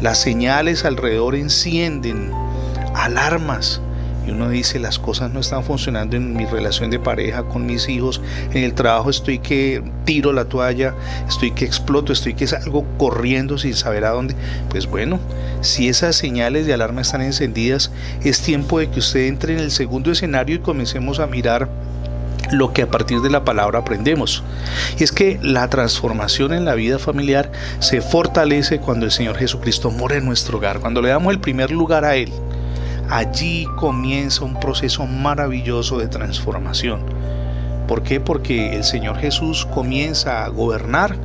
Las 0.00 0.18
señales 0.18 0.86
alrededor 0.86 1.34
encienden 1.34 2.32
alarmas 2.94 3.82
y 4.28 4.30
uno 4.30 4.50
dice 4.50 4.78
las 4.78 4.98
cosas 4.98 5.32
no 5.32 5.40
están 5.40 5.64
funcionando 5.64 6.16
en 6.16 6.36
mi 6.36 6.44
relación 6.44 6.90
de 6.90 6.98
pareja 6.98 7.44
con 7.44 7.64
mis 7.64 7.88
hijos, 7.88 8.20
en 8.52 8.62
el 8.62 8.74
trabajo 8.74 9.08
estoy 9.08 9.38
que 9.38 9.82
tiro 10.04 10.32
la 10.32 10.44
toalla, 10.44 10.94
estoy 11.26 11.52
que 11.52 11.64
exploto, 11.64 12.12
estoy 12.12 12.34
que 12.34 12.46
salgo 12.46 12.84
corriendo 12.98 13.56
sin 13.56 13.74
saber 13.74 14.04
a 14.04 14.10
dónde. 14.10 14.34
Pues 14.68 14.86
bueno, 14.86 15.18
si 15.62 15.88
esas 15.88 16.16
señales 16.16 16.66
de 16.66 16.74
alarma 16.74 17.00
están 17.00 17.22
encendidas, 17.22 17.90
es 18.22 18.42
tiempo 18.42 18.78
de 18.78 18.90
que 18.90 18.98
usted 18.98 19.26
entre 19.26 19.54
en 19.54 19.60
el 19.60 19.70
segundo 19.70 20.12
escenario 20.12 20.56
y 20.56 20.60
comencemos 20.60 21.20
a 21.20 21.26
mirar 21.26 21.68
lo 22.52 22.72
que 22.72 22.82
a 22.82 22.90
partir 22.90 23.20
de 23.20 23.30
la 23.30 23.44
palabra 23.44 23.80
aprendemos. 23.80 24.42
Y 24.98 25.04
es 25.04 25.12
que 25.12 25.38
la 25.42 25.68
transformación 25.68 26.52
en 26.52 26.64
la 26.64 26.74
vida 26.74 26.98
familiar 26.98 27.50
se 27.78 28.00
fortalece 28.00 28.78
cuando 28.78 29.06
el 29.06 29.12
Señor 29.12 29.36
Jesucristo 29.36 29.90
mora 29.90 30.16
en 30.16 30.26
nuestro 30.26 30.58
hogar, 30.58 30.80
cuando 30.80 31.02
le 31.02 31.08
damos 31.08 31.32
el 31.32 31.40
primer 31.40 31.70
lugar 31.70 32.04
a 32.04 32.16
Él. 32.16 32.32
Allí 33.10 33.66
comienza 33.76 34.44
un 34.44 34.60
proceso 34.60 35.06
maravilloso 35.06 35.98
de 35.98 36.08
transformación. 36.08 37.00
¿Por 37.86 38.02
qué? 38.02 38.20
Porque 38.20 38.76
el 38.76 38.84
Señor 38.84 39.16
Jesús 39.16 39.66
comienza 39.72 40.44
a 40.44 40.48
gobernar 40.48 41.16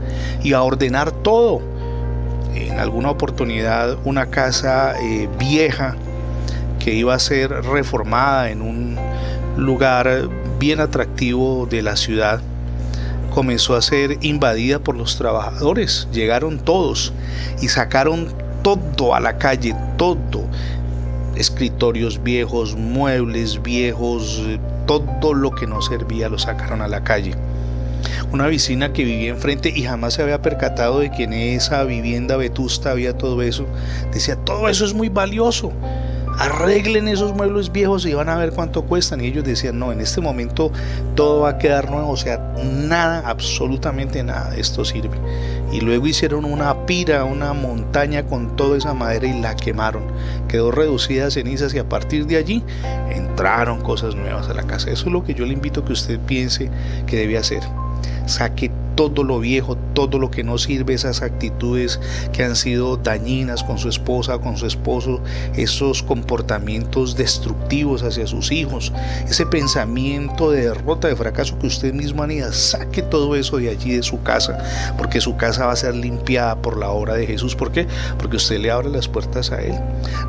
y 0.41 0.53
a 0.53 0.63
ordenar 0.63 1.11
todo. 1.11 1.61
En 2.55 2.79
alguna 2.79 3.09
oportunidad 3.09 3.97
una 4.05 4.27
casa 4.27 4.93
eh, 5.01 5.27
vieja 5.37 5.95
que 6.79 6.93
iba 6.93 7.13
a 7.15 7.19
ser 7.19 7.49
reformada 7.49 8.49
en 8.49 8.61
un 8.61 8.97
lugar 9.57 10.29
bien 10.59 10.79
atractivo 10.79 11.67
de 11.69 11.81
la 11.81 11.97
ciudad 11.97 12.39
comenzó 13.33 13.75
a 13.75 13.81
ser 13.81 14.17
invadida 14.21 14.79
por 14.79 14.95
los 14.95 15.17
trabajadores. 15.17 16.07
Llegaron 16.13 16.59
todos 16.59 17.11
y 17.61 17.67
sacaron 17.67 18.27
todo 18.61 19.15
a 19.15 19.19
la 19.19 19.37
calle, 19.37 19.75
todo 19.97 20.45
escritorios 21.35 22.21
viejos, 22.23 22.75
muebles 22.75 23.61
viejos, 23.61 24.41
todo 24.87 25.33
lo 25.33 25.51
que 25.51 25.67
no 25.67 25.81
servía 25.81 26.29
lo 26.29 26.37
sacaron 26.37 26.81
a 26.81 26.87
la 26.87 27.03
calle. 27.03 27.33
Una 28.31 28.47
vecina 28.47 28.93
que 28.93 29.03
vivía 29.03 29.29
enfrente 29.29 29.71
y 29.73 29.83
jamás 29.83 30.15
se 30.15 30.23
había 30.23 30.41
percatado 30.41 30.99
de 30.99 31.11
que 31.11 31.23
en 31.23 31.33
esa 31.33 31.83
vivienda 31.83 32.35
vetusta 32.35 32.91
había 32.91 33.17
todo 33.17 33.41
eso, 33.41 33.65
decía, 34.11 34.35
todo 34.35 34.69
eso 34.69 34.85
es 34.85 34.93
muy 34.93 35.09
valioso 35.09 35.71
arreglen 36.37 37.07
esos 37.07 37.33
muebles 37.33 37.71
viejos 37.71 38.05
y 38.05 38.13
van 38.13 38.29
a 38.29 38.37
ver 38.37 38.51
cuánto 38.51 38.83
cuestan. 38.83 39.21
Y 39.21 39.27
ellos 39.27 39.43
decían, 39.43 39.79
no, 39.79 39.91
en 39.91 40.01
este 40.01 40.21
momento 40.21 40.71
todo 41.15 41.41
va 41.41 41.49
a 41.49 41.57
quedar 41.57 41.89
nuevo, 41.89 42.09
o 42.09 42.17
sea, 42.17 42.37
nada, 42.63 43.23
absolutamente 43.27 44.23
nada 44.23 44.51
de 44.51 44.61
esto 44.61 44.85
sirve. 44.85 45.17
Y 45.71 45.81
luego 45.81 46.07
hicieron 46.07 46.45
una 46.45 46.85
pira, 46.85 47.23
una 47.23 47.53
montaña 47.53 48.23
con 48.23 48.55
toda 48.55 48.77
esa 48.77 48.93
madera 48.93 49.27
y 49.27 49.39
la 49.39 49.55
quemaron. 49.55 50.03
Quedó 50.47 50.71
reducida 50.71 51.27
a 51.27 51.31
cenizas 51.31 51.73
y 51.73 51.79
a 51.79 51.89
partir 51.89 52.27
de 52.27 52.37
allí 52.37 52.63
entraron 53.09 53.81
cosas 53.81 54.15
nuevas 54.15 54.49
a 54.49 54.53
la 54.53 54.63
casa. 54.63 54.91
Eso 54.91 55.07
es 55.07 55.11
lo 55.11 55.23
que 55.23 55.33
yo 55.33 55.45
le 55.45 55.53
invito 55.53 55.81
a 55.81 55.85
que 55.85 55.93
usted 55.93 56.19
piense 56.19 56.69
que 57.07 57.17
debe 57.17 57.37
hacer. 57.37 57.61
Saque 58.25 58.71
todo 58.95 59.23
lo 59.23 59.39
viejo, 59.39 59.77
todo 59.93 60.19
lo 60.19 60.31
que 60.31 60.43
no 60.43 60.57
sirve, 60.57 60.93
esas 60.93 61.21
actitudes 61.21 61.99
que 62.31 62.43
han 62.43 62.55
sido 62.55 62.97
dañinas 62.97 63.63
con 63.63 63.77
su 63.77 63.89
esposa, 63.89 64.39
con 64.39 64.57
su 64.57 64.65
esposo, 64.65 65.21
esos 65.55 66.03
comportamientos 66.03 67.15
destructivos 67.15 68.03
hacia 68.03 68.27
sus 68.27 68.51
hijos, 68.51 68.91
ese 69.27 69.45
pensamiento 69.45 70.51
de 70.51 70.67
derrota, 70.67 71.07
de 71.07 71.15
fracaso 71.15 71.57
que 71.59 71.67
usted 71.67 71.93
mismo 71.93 72.23
anida, 72.23 72.51
saque 72.53 73.01
todo 73.01 73.35
eso 73.35 73.57
de 73.57 73.69
allí, 73.69 73.95
de 73.95 74.03
su 74.03 74.21
casa, 74.23 74.57
porque 74.97 75.21
su 75.21 75.35
casa 75.37 75.65
va 75.65 75.73
a 75.73 75.77
ser 75.77 75.95
limpiada 75.95 76.55
por 76.55 76.77
la 76.77 76.89
obra 76.89 77.15
de 77.15 77.25
Jesús. 77.25 77.55
¿Por 77.55 77.71
qué? 77.71 77.87
Porque 78.17 78.37
usted 78.37 78.59
le 78.59 78.71
abre 78.71 78.89
las 78.89 79.07
puertas 79.07 79.51
a 79.51 79.61
Él. 79.61 79.73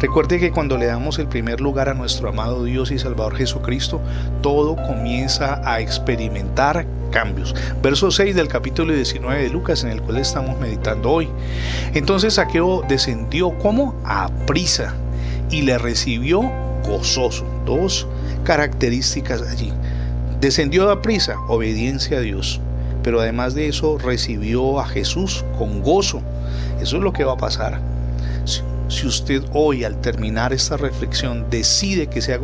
Recuerde 0.00 0.38
que 0.38 0.50
cuando 0.50 0.76
le 0.76 0.86
damos 0.86 1.18
el 1.18 1.28
primer 1.28 1.60
lugar 1.60 1.88
a 1.88 1.94
nuestro 1.94 2.28
amado 2.28 2.64
Dios 2.64 2.90
y 2.90 2.98
Salvador 2.98 3.36
Jesucristo, 3.36 4.00
todo 4.42 4.76
comienza 4.76 5.60
a 5.64 5.80
experimentar 5.80 6.86
cambios. 7.14 7.54
Verso 7.80 8.10
6 8.10 8.34
del 8.34 8.48
capítulo 8.48 8.92
19 8.92 9.44
de 9.44 9.48
Lucas 9.48 9.84
en 9.84 9.90
el 9.90 10.02
cual 10.02 10.18
estamos 10.18 10.58
meditando 10.58 11.12
hoy. 11.12 11.28
Entonces 11.94 12.34
Saqueo 12.34 12.82
descendió 12.88 13.56
como 13.60 13.94
a 14.04 14.28
prisa 14.46 14.94
y 15.50 15.62
le 15.62 15.78
recibió 15.78 16.42
gozoso. 16.84 17.46
Dos 17.64 18.06
características 18.42 19.42
allí. 19.42 19.72
Descendió 20.40 20.90
a 20.90 21.00
prisa, 21.00 21.36
obediencia 21.48 22.18
a 22.18 22.20
Dios. 22.20 22.60
Pero 23.04 23.20
además 23.20 23.54
de 23.54 23.68
eso 23.68 23.96
recibió 23.98 24.80
a 24.80 24.86
Jesús 24.86 25.44
con 25.56 25.82
gozo. 25.82 26.20
Eso 26.80 26.96
es 26.96 27.02
lo 27.02 27.12
que 27.12 27.22
va 27.22 27.34
a 27.34 27.38
pasar. 27.38 27.80
Si 28.88 29.06
usted 29.06 29.42
hoy 29.52 29.84
al 29.84 30.00
terminar 30.00 30.52
esta 30.52 30.76
reflexión 30.76 31.46
decide 31.50 32.06
que 32.06 32.20
sea 32.20 32.38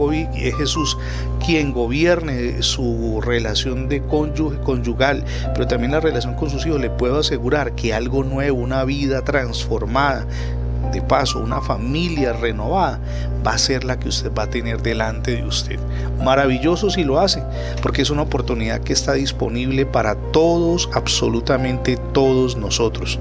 Jesús 0.59 0.97
quien 1.45 1.73
gobierne 1.73 2.63
su 2.63 3.21
relación 3.23 3.89
de 3.89 4.03
cónyuge, 4.03 4.59
conyugal, 4.61 5.25
pero 5.55 5.67
también 5.67 5.93
la 5.93 6.01
relación 6.01 6.35
con 6.35 6.51
sus 6.51 6.65
hijos, 6.67 6.81
le 6.81 6.91
puedo 6.91 7.19
asegurar 7.19 7.75
que 7.75 7.93
algo 7.93 8.25
nuevo, 8.25 8.59
una 8.59 8.85
vida 8.85 9.23
transformada, 9.23 10.27
de 10.93 11.03
paso, 11.03 11.39
una 11.39 11.61
familia 11.61 12.33
renovada, 12.33 12.99
va 13.47 13.53
a 13.53 13.59
ser 13.59 13.85
la 13.85 13.99
que 13.99 14.09
usted 14.09 14.33
va 14.37 14.45
a 14.45 14.51
tener 14.51 14.83
delante 14.83 15.37
de 15.37 15.45
usted. 15.45 15.79
Maravilloso 16.23 16.91
si 16.91 17.05
lo 17.05 17.21
hace, 17.21 17.43
porque 17.83 18.03
es 18.03 18.11
una 18.11 18.23
oportunidad 18.23 18.81
que 18.81 18.93
está 18.93 19.13
disponible 19.13 19.87
para 19.87 20.17
todos, 20.33 20.89
absolutamente 20.93 21.97
todos 22.13 22.57
nosotros. 22.57 23.19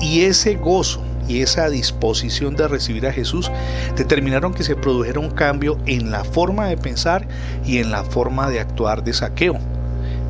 Y 0.00 0.22
ese 0.22 0.54
gozo 0.54 1.02
y 1.30 1.42
esa 1.42 1.70
disposición 1.70 2.56
de 2.56 2.66
recibir 2.66 3.06
a 3.06 3.12
Jesús 3.12 3.50
determinaron 3.96 4.52
que 4.52 4.64
se 4.64 4.74
produjera 4.74 5.20
un 5.20 5.30
cambio 5.30 5.78
en 5.86 6.10
la 6.10 6.24
forma 6.24 6.66
de 6.66 6.76
pensar 6.76 7.26
y 7.64 7.78
en 7.78 7.92
la 7.92 8.02
forma 8.02 8.50
de 8.50 8.58
actuar 8.58 9.04
de 9.04 9.12
saqueo. 9.12 9.56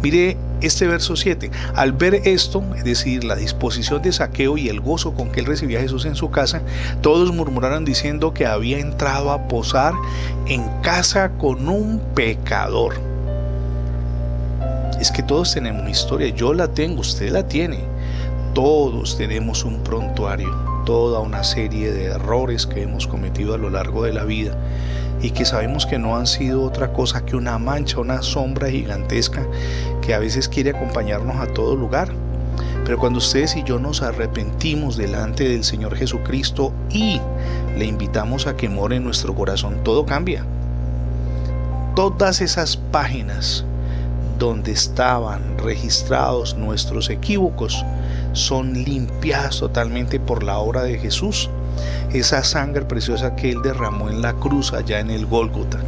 Mire 0.02 0.36
este 0.60 0.86
verso 0.86 1.16
7. 1.16 1.50
Al 1.74 1.92
ver 1.92 2.14
esto, 2.24 2.62
es 2.76 2.84
decir, 2.84 3.24
la 3.24 3.36
disposición 3.36 4.02
de 4.02 4.12
saqueo 4.12 4.58
y 4.58 4.68
el 4.68 4.80
gozo 4.80 5.14
con 5.14 5.30
que 5.30 5.40
él 5.40 5.46
recibía 5.46 5.78
a 5.78 5.82
Jesús 5.82 6.04
en 6.04 6.16
su 6.16 6.30
casa, 6.30 6.60
todos 7.00 7.32
murmuraron 7.32 7.86
diciendo 7.86 8.34
que 8.34 8.44
había 8.44 8.78
entrado 8.78 9.30
a 9.30 9.48
posar 9.48 9.94
en 10.48 10.68
casa 10.82 11.30
con 11.38 11.68
un 11.68 11.98
pecador. 12.14 12.94
Es 15.00 15.10
que 15.10 15.22
todos 15.22 15.54
tenemos 15.54 15.88
historia, 15.88 16.28
yo 16.28 16.52
la 16.52 16.68
tengo, 16.68 17.00
usted 17.00 17.30
la 17.30 17.48
tiene. 17.48 17.78
Todos 18.54 19.16
tenemos 19.16 19.64
un 19.64 19.80
prontuario, 19.84 20.48
toda 20.84 21.20
una 21.20 21.44
serie 21.44 21.92
de 21.92 22.06
errores 22.06 22.66
que 22.66 22.82
hemos 22.82 23.06
cometido 23.06 23.54
a 23.54 23.58
lo 23.58 23.70
largo 23.70 24.04
de 24.04 24.12
la 24.12 24.24
vida 24.24 24.56
y 25.22 25.30
que 25.30 25.44
sabemos 25.44 25.86
que 25.86 25.98
no 25.98 26.16
han 26.16 26.26
sido 26.26 26.62
otra 26.62 26.92
cosa 26.92 27.24
que 27.24 27.36
una 27.36 27.58
mancha, 27.58 28.00
una 28.00 28.22
sombra 28.22 28.70
gigantesca 28.70 29.46
que 30.00 30.14
a 30.14 30.18
veces 30.18 30.48
quiere 30.48 30.70
acompañarnos 30.70 31.36
a 31.36 31.52
todo 31.52 31.76
lugar. 31.76 32.08
Pero 32.84 32.98
cuando 32.98 33.18
ustedes 33.18 33.56
y 33.56 33.62
yo 33.62 33.78
nos 33.78 34.02
arrepentimos 34.02 34.96
delante 34.96 35.48
del 35.48 35.64
Señor 35.64 35.94
Jesucristo 35.96 36.72
y 36.90 37.20
le 37.76 37.84
invitamos 37.84 38.46
a 38.46 38.56
que 38.56 38.68
more 38.68 38.96
en 38.96 39.04
nuestro 39.04 39.34
corazón, 39.34 39.84
todo 39.84 40.06
cambia. 40.06 40.44
Todas 41.94 42.40
esas 42.40 42.76
páginas 42.76 43.64
donde 44.40 44.72
estaban 44.72 45.58
registrados 45.58 46.56
nuestros 46.56 47.10
equívocos 47.10 47.84
son 48.32 48.72
limpiadas 48.72 49.60
totalmente 49.60 50.18
por 50.18 50.42
la 50.42 50.58
obra 50.58 50.82
de 50.82 50.98
Jesús 50.98 51.50
esa 52.12 52.42
sangre 52.42 52.84
preciosa 52.84 53.36
que 53.36 53.50
Él 53.50 53.62
derramó 53.62 54.08
en 54.08 54.22
la 54.22 54.32
cruz 54.32 54.72
allá 54.72 54.98
en 54.98 55.10
el 55.10 55.26
Gólgota. 55.26 55.78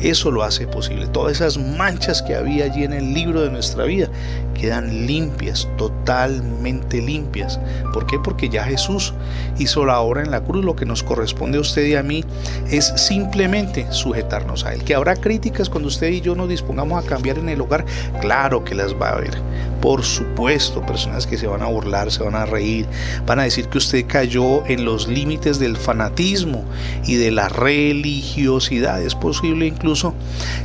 Eso 0.00 0.30
lo 0.30 0.42
hace 0.42 0.66
posible. 0.66 1.06
Todas 1.06 1.36
esas 1.36 1.56
manchas 1.56 2.20
que 2.20 2.34
había 2.34 2.64
allí 2.64 2.84
en 2.84 2.92
el 2.92 3.14
libro 3.14 3.42
de 3.42 3.50
nuestra 3.50 3.84
vida 3.84 4.08
quedan 4.54 5.06
limpias, 5.06 5.68
totalmente 5.76 7.00
limpias. 7.00 7.60
¿Por 7.92 8.06
qué? 8.06 8.18
Porque 8.18 8.48
ya 8.48 8.64
Jesús 8.64 9.12
hizo 9.58 9.84
la 9.84 10.00
obra 10.00 10.22
en 10.22 10.30
la 10.30 10.42
cruz. 10.42 10.64
Lo 10.64 10.76
que 10.76 10.86
nos 10.86 11.02
corresponde 11.02 11.58
a 11.58 11.60
usted 11.60 11.84
y 11.86 11.96
a 11.96 12.02
mí 12.02 12.24
es 12.70 12.86
simplemente 12.96 13.86
sujetarnos 13.90 14.64
a 14.64 14.72
Él. 14.72 14.84
Que 14.84 14.94
habrá 14.94 15.16
críticas 15.16 15.68
cuando 15.68 15.88
usted 15.88 16.08
y 16.08 16.20
yo 16.20 16.34
nos 16.34 16.48
dispongamos 16.48 17.04
a 17.04 17.06
cambiar 17.06 17.38
en 17.38 17.48
el 17.48 17.60
hogar. 17.60 17.84
Claro 18.20 18.64
que 18.64 18.74
las 18.74 18.94
va 18.94 19.10
a 19.10 19.12
haber. 19.16 19.34
Por 19.80 20.02
supuesto, 20.02 20.80
personas 20.86 21.26
que 21.26 21.36
se 21.36 21.46
van 21.46 21.62
a 21.62 21.66
burlar, 21.66 22.10
se 22.10 22.22
van 22.22 22.34
a 22.34 22.46
reír, 22.46 22.86
van 23.26 23.40
a 23.40 23.42
decir 23.42 23.68
que 23.68 23.78
usted 23.78 24.06
cayó 24.06 24.64
en 24.66 24.84
los 24.84 25.08
límites 25.08 25.58
del 25.58 25.76
fanatismo 25.76 26.64
y 27.04 27.16
de 27.16 27.30
la 27.30 27.50
religiosidad. 27.50 29.02
Es 29.02 29.14
posible 29.14 29.66
incluso 29.66 30.14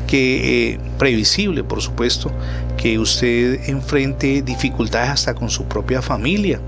que, 0.10 0.72
eh, 0.72 0.80
previsible 0.98 1.64
por 1.64 1.84
supuesto, 1.84 2.32
que 2.78 2.98
usted 2.98 3.70
enfrente 3.70 4.42
dificultades 4.42 5.12
hasta 5.12 5.36
con 5.36 5.52
su 5.52 5.66
propia 5.66 6.02
familia 6.02 6.60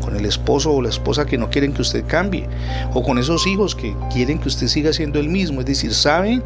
con 0.00 0.16
el 0.16 0.24
esposo 0.24 0.72
o 0.72 0.80
la 0.80 0.88
esposa 0.88 1.26
que 1.26 1.36
no 1.36 1.50
quieren 1.50 1.74
que 1.74 1.82
usted 1.82 2.04
cambie, 2.06 2.48
o 2.94 3.02
con 3.02 3.18
esos 3.18 3.46
hijos 3.46 3.74
que 3.74 3.94
quieren 4.10 4.38
que 4.38 4.48
usted 4.48 4.66
siga 4.66 4.94
siendo 4.94 5.20
el 5.20 5.28
mismo. 5.28 5.60
Es 5.60 5.66
decir, 5.66 5.92
saben 5.92 6.42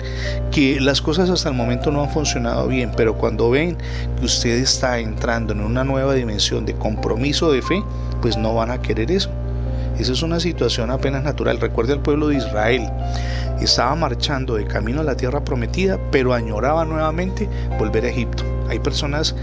que 0.50 0.80
las 0.80 1.00
cosas 1.00 1.30
hasta 1.30 1.50
el 1.50 1.54
momento 1.54 1.92
no 1.92 2.02
han 2.02 2.10
funcionado 2.10 2.66
bien, 2.66 2.90
pero 2.96 3.14
cuando 3.16 3.50
ven 3.50 3.76
que 4.18 4.24
usted 4.26 4.58
está 4.58 4.98
entrando 4.98 5.52
en 5.52 5.60
una 5.60 5.84
nueva 5.84 6.14
dimensión 6.14 6.66
de 6.66 6.74
compromiso 6.74 7.52
de 7.52 7.62
fe, 7.62 7.80
pues 8.20 8.36
no 8.36 8.54
van 8.54 8.72
a 8.72 8.82
querer 8.82 9.12
eso. 9.12 9.30
Esa 9.98 10.12
es 10.12 10.22
una 10.22 10.40
situación 10.40 10.90
apenas 10.90 11.22
natural. 11.22 11.60
Recuerde 11.60 11.92
al 11.92 12.00
pueblo 12.00 12.28
de 12.28 12.36
Israel. 12.36 12.90
Estaba 13.60 13.94
marchando 13.94 14.56
de 14.56 14.66
camino 14.66 15.00
a 15.00 15.04
la 15.04 15.16
tierra 15.16 15.44
prometida, 15.44 15.98
pero 16.10 16.34
añoraba 16.34 16.84
nuevamente 16.84 17.48
volver 17.78 18.04
a 18.04 18.08
Egipto. 18.08 18.44
Hay 18.68 18.78
personas 18.80 19.34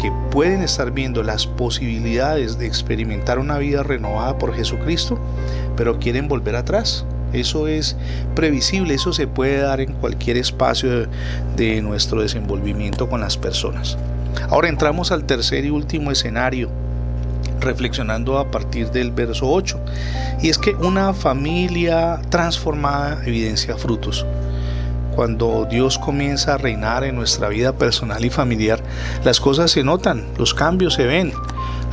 que 0.00 0.10
pueden 0.30 0.62
estar 0.62 0.92
viendo 0.92 1.22
las 1.22 1.46
posibilidades 1.46 2.58
de 2.58 2.66
experimentar 2.66 3.38
una 3.38 3.58
vida 3.58 3.82
renovada 3.82 4.38
por 4.38 4.54
Jesucristo, 4.54 5.18
pero 5.76 5.98
quieren 5.98 6.26
volver 6.26 6.56
atrás. 6.56 7.04
Eso 7.32 7.68
es 7.68 7.96
previsible, 8.34 8.94
eso 8.94 9.12
se 9.12 9.26
puede 9.26 9.58
dar 9.58 9.80
en 9.80 9.92
cualquier 9.92 10.36
espacio 10.36 11.06
de, 11.56 11.82
nuestro 11.82 12.22
desenvolvimiento 12.22 13.08
con 13.08 13.20
las 13.20 13.36
personas. 13.36 13.96
Ahora 14.48 14.68
entramos 14.68 15.12
al 15.12 15.24
tercer 15.24 15.64
y 15.64 15.70
último 15.70 16.10
escenario, 16.10 16.70
reflexionando 17.60 18.38
a 18.38 18.50
partir 18.50 18.90
del 18.90 19.10
verso 19.12 19.50
8, 19.50 19.78
y 20.42 20.48
es 20.48 20.58
que 20.58 20.74
una 20.74 21.12
familia 21.14 22.20
transformada 22.30 23.22
evidencia 23.24 23.76
frutos 23.76 24.24
cuando 25.20 25.66
Dios 25.70 25.98
comienza 25.98 26.54
a 26.54 26.58
reinar 26.58 27.04
en 27.04 27.16
nuestra 27.16 27.48
vida 27.48 27.72
personal 27.72 28.24
y 28.24 28.30
familiar, 28.30 28.82
las 29.24 29.40
cosas 29.40 29.70
se 29.70 29.82
notan, 29.82 30.24
los 30.38 30.54
cambios 30.54 30.94
se 30.94 31.04
ven. 31.04 31.32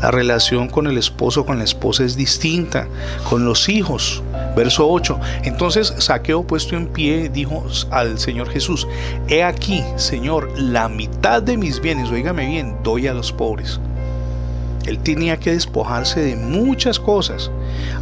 La 0.02 0.12
relación 0.12 0.70
con 0.70 0.86
el 0.86 0.98
esposo, 0.98 1.46
con 1.46 1.58
la 1.58 1.64
esposa 1.64 2.04
es 2.04 2.16
distinta, 2.16 2.88
con 3.28 3.46
los 3.46 3.68
hijos. 3.68 4.24
Verso 4.56 4.88
8. 4.88 5.20
Entonces 5.44 5.94
Saqueo 5.98 6.44
puesto 6.44 6.76
en 6.76 6.88
pie 6.88 7.30
dijo 7.30 7.66
al 7.90 8.20
Señor 8.20 8.50
Jesús, 8.50 8.88
He 9.28 9.44
aquí, 9.44 9.84
Señor, 9.96 10.50
la 10.58 10.88
mitad 10.88 11.42
de 11.42 11.58
mis 11.58 11.82
bienes, 11.82 12.10
oígame 12.12 12.46
bien, 12.46 12.78
doy 12.84 13.08
a 13.08 13.14
los 13.14 13.32
pobres. 13.32 13.80
Él 14.88 15.00
tenía 15.00 15.38
que 15.38 15.52
despojarse 15.52 16.22
de 16.22 16.36
muchas 16.36 17.00
cosas. 17.00 17.52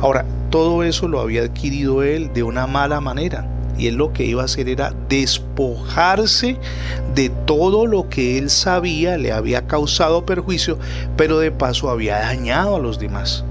Ahora, 0.02 0.26
todo 0.50 0.84
eso 0.84 1.08
lo 1.08 1.20
había 1.20 1.42
adquirido 1.42 2.04
él 2.04 2.32
de 2.34 2.44
una 2.44 2.68
mala 2.68 3.02
manera 3.02 3.50
y 3.78 3.88
él 3.88 3.96
lo 3.96 4.14
que 4.14 4.24
iba 4.24 4.42
a 4.42 4.46
hacer 4.46 4.70
era 4.70 4.94
despojarse 5.10 6.58
de 7.14 7.30
todo 7.46 7.86
lo 7.88 8.08
que 8.10 8.38
él 8.38 8.50
sabía 8.50 9.18
le 9.18 9.32
había 9.32 9.68
causado 9.68 10.26
perjuicio, 10.26 10.78
pero 11.18 11.40
de 11.40 11.52
paso 11.52 11.90
había 11.90 12.20
dañado 12.20 12.76
a 12.76 12.80
los 12.80 13.00
demás. 13.00 13.44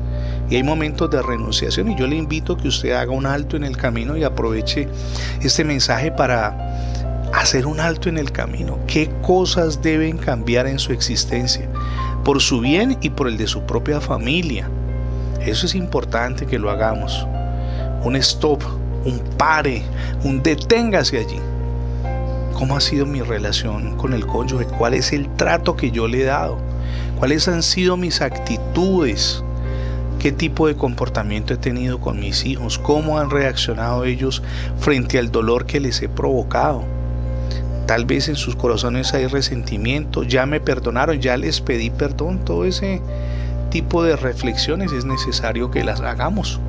Y 0.51 0.57
hay 0.57 0.63
momentos 0.63 1.11
de 1.11 1.23
renunciación 1.23 1.91
y 1.91 1.97
yo 1.97 2.07
le 2.07 2.17
invito 2.17 2.55
a 2.55 2.57
que 2.59 2.69
usted 2.69 2.93
haga 2.93 3.13
un 3.13 3.27
alto 3.27 3.57
en 3.57 3.65
el 3.65 3.77
camino 3.77 4.17
y 4.17 4.25
aproveche 4.25 4.89
este 5.43 5.65
mensaje 5.65 6.11
para 6.11 6.57
hacer 7.35 7.67
un 7.67 7.81
alto 7.81 8.09
en 8.09 8.19
el 8.19 8.31
camino. 8.31 8.79
¿Qué 8.87 9.11
cosas 9.23 9.83
deben 9.83 10.19
cambiar 10.19 10.67
en 10.67 10.79
su 10.79 10.93
existencia? 10.93 11.69
Por 12.25 12.41
su 12.41 12.61
bien 12.61 12.97
y 13.03 13.11
por 13.11 13.29
el 13.29 13.37
de 13.37 13.47
su 13.47 13.63
propia 13.63 14.01
familia. 14.01 14.69
Eso 15.45 15.67
es 15.67 15.75
importante 15.75 16.47
que 16.47 16.59
lo 16.59 16.71
hagamos. 16.71 17.27
Un 18.03 18.17
stop, 18.17 18.63
un 19.05 19.19
pare, 19.37 19.83
un 20.25 20.43
deténgase 20.43 21.19
allí. 21.19 21.39
¿Cómo 22.55 22.77
ha 22.77 22.81
sido 22.81 23.05
mi 23.05 23.21
relación 23.21 23.97
con 23.99 24.15
el 24.15 24.27
cónyuge? 24.27 24.65
¿Cuál 24.65 24.95
es 24.95 25.13
el 25.13 25.29
trato 25.37 25.77
que 25.77 25.91
yo 25.91 26.09
le 26.09 26.23
he 26.23 26.25
dado? 26.25 26.57
¿Cuáles 27.19 27.47
han 27.47 27.63
sido 27.63 27.99
mis 27.99 28.23
actitudes? 28.23 29.45
¿Qué 30.19 30.33
tipo 30.33 30.67
de 30.67 30.77
comportamiento 30.77 31.53
he 31.53 31.59
tenido 31.59 32.01
con 32.01 32.21
mis 32.21 32.47
hijos? 32.47 32.79
¿Cómo 32.79 33.19
han 33.19 33.29
reaccionado 33.29 34.05
ellos 34.05 34.43
frente 34.79 35.19
al 35.19 35.31
dolor 35.31 35.67
que 35.67 35.81
les 35.81 36.01
he 36.01 36.09
provocado? 36.09 36.94
Tal 37.87 38.07
vez 38.07 38.29
en 38.29 38.37
sus 38.37 38.57
corazones 38.57 39.13
hay 39.13 39.27
resentimiento, 39.27 40.23
ya 40.23 40.47
me 40.47 40.59
perdonaron, 40.59 41.21
ya 41.21 41.37
les 41.37 41.61
pedí 41.61 41.91
perdón, 41.91 42.39
todo 42.45 42.65
ese 42.65 43.03
tipo 43.71 44.03
de 44.03 44.17
reflexiones 44.17 44.93
es 44.93 45.05
necesario 45.05 45.71
que 45.71 45.85
las 45.85 46.01
hagamos. 46.01 46.61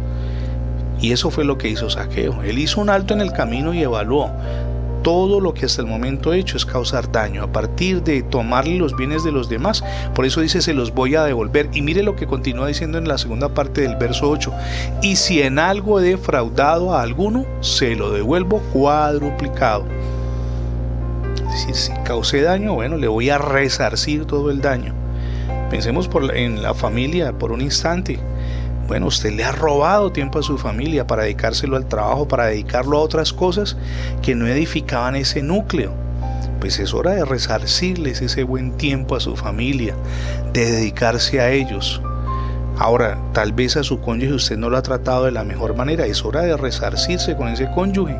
Y 0.99 1.11
eso 1.11 1.29
fue 1.29 1.45
lo 1.45 1.57
que 1.57 1.69
hizo 1.69 1.89
Saqueo. 1.89 2.41
Él 2.43 2.59
hizo 2.59 2.81
un 2.81 2.89
alto 2.89 3.13
en 3.13 3.21
el 3.21 3.31
camino 3.31 3.73
y 3.73 3.81
evaluó. 3.83 4.31
Todo 5.03 5.39
lo 5.39 5.53
que 5.53 5.67
hasta 5.67 5.83
el 5.83 5.87
momento 5.87 6.33
he 6.33 6.39
hecho 6.39 6.57
es 6.57 6.65
causar 6.65 7.11
daño 7.11 7.43
a 7.43 7.51
partir 7.51 8.01
de 8.01 8.23
tomarle 8.23 8.79
los 8.79 8.95
bienes 8.95 9.23
de 9.23 9.31
los 9.31 9.47
demás. 9.47 9.83
Por 10.15 10.25
eso 10.25 10.41
dice, 10.41 10.63
se 10.63 10.73
los 10.73 10.95
voy 10.95 11.13
a 11.13 11.23
devolver. 11.23 11.69
Y 11.73 11.83
mire 11.83 12.01
lo 12.01 12.15
que 12.15 12.25
continúa 12.25 12.67
diciendo 12.67 12.97
en 12.97 13.07
la 13.07 13.19
segunda 13.19 13.49
parte 13.49 13.81
del 13.81 13.97
verso 13.97 14.29
8. 14.31 14.51
Y 15.03 15.15
si 15.17 15.43
en 15.43 15.59
algo 15.59 15.99
he 15.99 16.03
defraudado 16.03 16.95
a 16.95 17.03
alguno, 17.03 17.45
se 17.61 17.95
lo 17.95 18.11
devuelvo 18.11 18.61
cuadruplicado. 18.73 19.85
Si 21.55 21.93
causé 22.03 22.41
daño, 22.41 22.73
bueno, 22.73 22.97
le 22.97 23.07
voy 23.07 23.29
a 23.29 23.37
resarcir 23.37 24.25
todo 24.25 24.51
el 24.51 24.59
daño. 24.59 24.93
Pensemos 25.69 26.07
por, 26.09 26.35
en 26.35 26.61
la 26.61 26.73
familia 26.73 27.31
por 27.33 27.51
un 27.51 27.61
instante 27.61 28.19
Bueno, 28.87 29.07
usted 29.07 29.33
le 29.33 29.43
ha 29.43 29.51
robado 29.51 30.11
tiempo 30.11 30.39
a 30.39 30.43
su 30.43 30.57
familia 30.57 31.07
para 31.07 31.23
dedicárselo 31.23 31.77
al 31.77 31.87
trabajo, 31.87 32.27
para 32.27 32.47
dedicarlo 32.47 32.97
a 32.97 33.01
otras 33.01 33.33
cosas 33.33 33.77
que 34.21 34.35
no 34.35 34.47
edificaban 34.47 35.15
ese 35.15 35.41
núcleo. 35.41 35.93
Pues 36.59 36.77
es 36.79 36.93
hora 36.93 37.11
de 37.11 37.25
resarcirles 37.25 38.21
ese 38.21 38.43
buen 38.43 38.77
tiempo 38.77 39.15
a 39.15 39.19
su 39.19 39.35
familia, 39.35 39.95
de 40.53 40.71
dedicarse 40.71 41.39
a 41.39 41.51
ellos. 41.51 42.01
Ahora, 42.77 43.17
tal 43.33 43.53
vez 43.53 43.77
a 43.77 43.83
su 43.83 44.01
cónyuge 44.01 44.33
usted 44.33 44.57
no 44.57 44.69
lo 44.69 44.77
ha 44.77 44.81
tratado 44.81 45.25
de 45.25 45.31
la 45.31 45.43
mejor 45.43 45.75
manera, 45.75 46.05
es 46.05 46.25
hora 46.25 46.41
de 46.41 46.57
resarcirse 46.57 47.35
con 47.35 47.47
ese 47.47 47.69
cónyuge. 47.71 48.17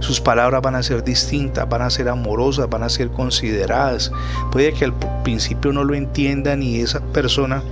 Sus 0.00 0.20
palabras 0.20 0.62
van 0.62 0.76
a 0.76 0.82
ser 0.82 1.04
distintas, 1.04 1.68
van 1.68 1.82
a 1.82 1.90
ser 1.90 2.08
amorosas, 2.08 2.70
van 2.70 2.82
a 2.82 2.88
ser 2.88 3.10
consideradas. 3.10 4.10
Puede 4.50 4.72
que 4.72 4.86
al 4.86 4.94
principio 5.22 5.72
no 5.72 5.84
lo 5.84 5.94
entienda 5.94 6.56
ni 6.56 6.80
esa 6.80 7.00
persona 7.00 7.62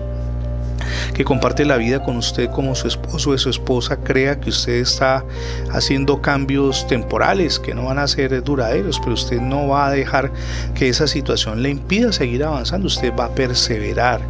que 1.15 1.25
comparte 1.25 1.65
la 1.65 1.77
vida 1.77 2.03
con 2.03 2.17
usted 2.17 2.51
como 2.51 2.75
su 2.75 2.89
esposo 2.89 3.31
o 3.31 3.39
su 3.39 3.51
esposa 3.51 3.97
crea 3.97 4.39
que 4.41 4.51
usted 4.51 4.75
está 4.75 5.25
haciendo 5.73 6.21
cambios 6.21 6.87
temporales 6.87 7.59
que 7.59 7.75
no 7.75 7.85
van 7.85 7.99
a 7.99 8.09
ser 8.09 8.43
duraderos, 8.43 8.99
pero 9.01 9.15
usted 9.15 9.41
no 9.41 9.69
va 9.69 9.87
a 9.87 9.91
dejar 9.91 10.33
que 10.75 10.89
esa 10.89 11.07
situación 11.07 11.63
le 11.63 11.71
impida 11.71 12.13
seguir 12.13 12.45
avanzando, 12.45 12.87
usted 12.87 13.13
va 13.19 13.27
a 13.27 13.35
perseverar 13.35 14.21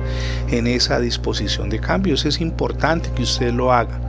en 0.48 0.66
esa 0.66 1.00
disposición 1.00 1.70
de 1.70 1.80
cambios. 1.80 2.24
Es 2.24 2.40
importante 2.40 3.10
que 3.14 3.22
usted 3.22 3.52
lo 3.52 3.72
haga. 3.72 4.00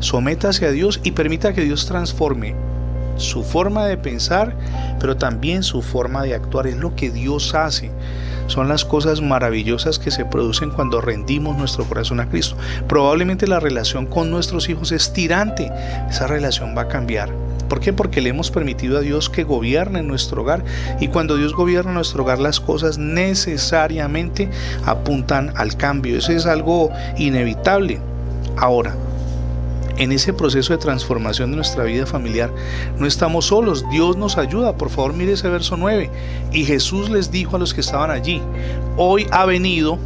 Sométase 0.00 0.64
a 0.66 0.70
Dios 0.70 1.00
y 1.02 1.12
permita 1.12 1.52
que 1.52 1.62
Dios 1.62 1.86
transforme 1.86 2.69
su 3.20 3.42
forma 3.42 3.86
de 3.86 3.96
pensar, 3.96 4.56
pero 4.98 5.16
también 5.16 5.62
su 5.62 5.82
forma 5.82 6.22
de 6.22 6.34
actuar. 6.34 6.66
Es 6.66 6.76
lo 6.76 6.94
que 6.94 7.10
Dios 7.10 7.54
hace 7.54 7.90
son 8.50 8.68
las 8.68 8.84
cosas 8.84 9.20
maravillosas 9.20 10.00
que 10.00 10.10
se 10.10 10.24
producen 10.24 10.70
cuando 10.70 11.00
rendimos 11.00 11.56
nuestro 11.56 11.84
corazón 11.84 12.18
a 12.18 12.28
Cristo. 12.28 12.56
Probablemente 12.88 13.46
la 13.46 13.60
relación 13.60 14.06
con 14.06 14.30
nuestros 14.30 14.68
hijos 14.68 14.90
es 14.90 15.12
tirante, 15.12 15.70
esa 16.10 16.26
relación 16.26 16.76
va 16.76 16.82
a 16.82 16.88
cambiar. 16.88 17.30
¿Por 17.68 17.78
qué? 17.78 17.92
Porque 17.92 18.20
le 18.20 18.30
hemos 18.30 18.50
permitido 18.50 18.98
a 18.98 19.02
Dios 19.02 19.30
que 19.30 19.44
gobierne 19.44 20.02
nuestro 20.02 20.42
hogar 20.42 20.64
y 20.98 21.06
cuando 21.06 21.36
Dios 21.36 21.54
gobierna 21.54 21.92
nuestro 21.92 22.24
hogar 22.24 22.40
las 22.40 22.58
cosas 22.58 22.98
necesariamente 22.98 24.50
apuntan 24.84 25.52
al 25.56 25.76
cambio. 25.76 26.18
Eso 26.18 26.32
es 26.32 26.46
algo 26.46 26.90
inevitable. 27.16 28.00
Ahora, 28.56 28.96
en 30.00 30.12
ese 30.12 30.32
proceso 30.32 30.72
de 30.72 30.78
transformación 30.78 31.50
de 31.50 31.56
nuestra 31.56 31.84
vida 31.84 32.06
familiar 32.06 32.50
no 32.98 33.06
estamos 33.06 33.46
solos, 33.46 33.84
Dios 33.90 34.16
nos 34.16 34.38
ayuda. 34.38 34.74
Por 34.76 34.88
favor, 34.88 35.12
mire 35.12 35.34
ese 35.34 35.48
verso 35.50 35.76
9. 35.76 36.10
Y 36.52 36.64
Jesús 36.64 37.10
les 37.10 37.30
dijo 37.30 37.56
a 37.56 37.58
los 37.58 37.74
que 37.74 37.82
estaban 37.82 38.10
allí, 38.10 38.40
hoy 38.96 39.26
ha 39.30 39.44
venido 39.44 39.98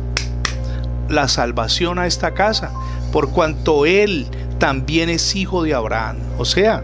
la 1.08 1.28
salvación 1.28 2.00
a 2.00 2.06
esta 2.06 2.34
casa, 2.34 2.72
por 3.12 3.30
cuanto 3.30 3.86
Él 3.86 4.26
también 4.58 5.08
es 5.10 5.36
hijo 5.36 5.62
de 5.62 5.74
Abraham. 5.74 6.16
O 6.38 6.44
sea, 6.44 6.82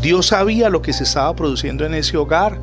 Dios 0.00 0.28
sabía 0.28 0.70
lo 0.70 0.82
que 0.82 0.92
se 0.92 1.02
estaba 1.02 1.34
produciendo 1.34 1.84
en 1.84 1.94
ese 1.94 2.16
hogar. 2.16 2.58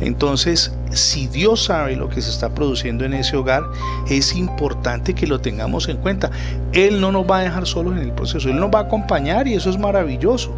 Entonces, 0.00 0.72
si 0.90 1.26
Dios 1.26 1.64
sabe 1.64 1.96
lo 1.96 2.08
que 2.08 2.20
se 2.20 2.30
está 2.30 2.50
produciendo 2.50 3.04
en 3.04 3.14
ese 3.14 3.36
hogar, 3.36 3.62
es 4.08 4.34
importante 4.36 5.14
que 5.14 5.26
lo 5.26 5.40
tengamos 5.40 5.88
en 5.88 5.96
cuenta. 5.98 6.30
Él 6.72 7.00
no 7.00 7.12
nos 7.12 7.28
va 7.28 7.38
a 7.38 7.42
dejar 7.42 7.66
solos 7.66 7.94
en 7.96 8.02
el 8.02 8.12
proceso, 8.12 8.48
Él 8.48 8.60
nos 8.60 8.70
va 8.70 8.80
a 8.80 8.82
acompañar 8.82 9.48
y 9.48 9.54
eso 9.54 9.70
es 9.70 9.78
maravilloso. 9.78 10.52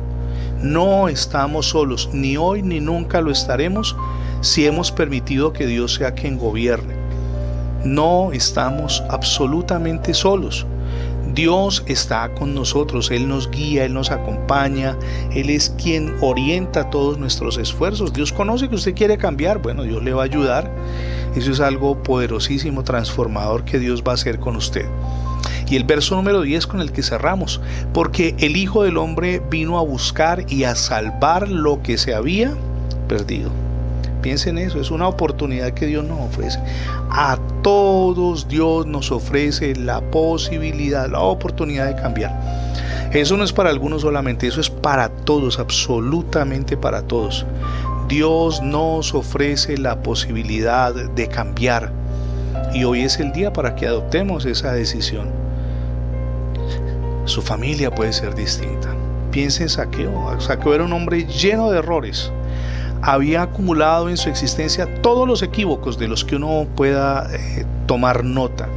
No 0.63 1.09
estamos 1.09 1.69
solos, 1.69 2.11
ni 2.13 2.37
hoy 2.37 2.63
ni 2.63 2.81
nunca 2.81 3.21
lo 3.21 3.31
estaremos 3.31 3.97
si 4.41 4.67
hemos 4.67 4.91
permitido 4.91 5.53
que 5.53 5.67
Dios 5.67 5.95
sea 5.95 6.13
quien 6.13 6.37
gobierne. 6.39 6.95
No 7.85 8.33
estamos 8.33 9.05
absolutamente 9.09 10.15
solos. 10.15 10.67
Dios 11.39 11.85
está 11.87 12.35
con 12.35 12.53
nosotros, 12.53 13.13
Él 13.13 13.29
nos 13.29 13.49
guía, 13.49 13.85
Él 13.85 13.95
nos 13.95 14.11
acompaña, 14.11 14.99
Él 15.33 15.51
es 15.51 15.73
quien 15.81 16.17
orienta 16.21 16.91
todos 16.91 17.17
nuestros 17.17 17.59
esfuerzos. 17.59 18.13
Dios 18.13 18.33
conoce 18.33 18.69
que 18.69 18.75
usted 18.75 18.93
quiere 18.93 19.19
cambiar, 19.19 19.63
bueno, 19.63 19.85
Dios 19.85 20.03
le 20.03 20.13
va 20.13 20.23
a 20.23 20.25
ayudar. 20.25 20.69
Eso 21.37 21.53
es 21.53 21.61
algo 21.61 22.03
poderosísimo, 22.03 22.83
transformador 22.83 23.65
que 23.65 23.79
Dios 23.79 24.03
va 24.03 24.11
a 24.11 24.15
hacer 24.17 24.41
con 24.41 24.57
usted. 24.57 24.87
Y 25.71 25.77
el 25.77 25.85
verso 25.85 26.17
número 26.17 26.43
10 26.43 26.67
con 26.67 26.81
el 26.81 26.91
que 26.91 27.05
cerramos, 27.05 27.61
porque 27.95 28.35
el 28.41 28.57
Hijo 28.57 28.83
del 28.83 28.97
Hombre 28.97 29.41
vino 29.49 29.79
a 29.79 29.83
buscar 29.83 30.45
y 30.49 30.65
a 30.65 30.75
salvar 30.75 31.49
lo 31.49 31.85
que 31.85 31.99
se 31.99 32.15
había 32.15 32.53
perdido. 33.07 33.68
Piensen 34.23 34.59
eso, 34.59 34.81
es 34.81 34.91
una 34.91 35.07
oportunidad 35.07 35.73
que 35.73 35.87
Dios 35.87 36.05
nos 36.05 36.21
ofrece. 36.21 36.59
A 37.11 37.39
todos 37.63 38.49
Dios 38.49 38.87
nos 38.87 39.13
ofrece 39.13 39.75
la 39.77 40.01
posibilidad, 40.01 41.09
la 41.09 41.21
oportunidad 41.21 41.87
de 41.87 42.01
cambiar. 42.01 42.39
Eso 43.13 43.37
no 43.37 43.45
es 43.45 43.53
para 43.53 43.71
algunos 43.71 44.03
solamente, 44.03 44.47
eso 44.47 44.61
es 44.61 44.71
para 44.71 45.09
todos, 45.09 45.59
absolutamente 45.59 46.77
para 46.77 47.03
todos. 47.03 47.47
Dios 48.09 48.63
nos 48.63 49.15
ofrece 49.15 49.79
la 49.79 50.03
posibilidad 50.03 50.95
de 50.95 51.29
cambiar 51.29 51.93
y 52.75 52.85
hoy 52.85 53.03
es 53.03 53.19
el 53.21 53.33
día 53.33 53.53
para 53.53 53.75
que 53.75 53.87
adoptemos 53.87 54.45
esa 54.45 54.73
decisión. 54.73 55.29
Su 57.25 57.43
familia 57.43 57.91
puede 57.91 58.13
ser 58.13 58.35
distinta. 58.35 58.95
Piense 59.31 59.63
en 59.63 59.69
Saqueo. 59.69 60.41
Saqueo 60.41 60.75
era 60.75 60.85
un 60.85 60.93
hombre 60.93 61.27
lleno 61.27 61.71
de 61.71 61.79
errores 61.79 62.33
había 63.03 63.43
acumulado 63.43 64.09
en 64.09 64.17
su 64.17 64.29
existencia 64.29 65.01
todos 65.03 65.27
los 65.27 65.43
equívocos 65.43 65.99
de 65.99 66.09
los 66.09 66.25
que 66.25 66.37
uno 66.37 66.67
pueda 66.75 67.29
eh, 67.33 67.65
tomar 67.87 68.25
nota. 68.25 68.69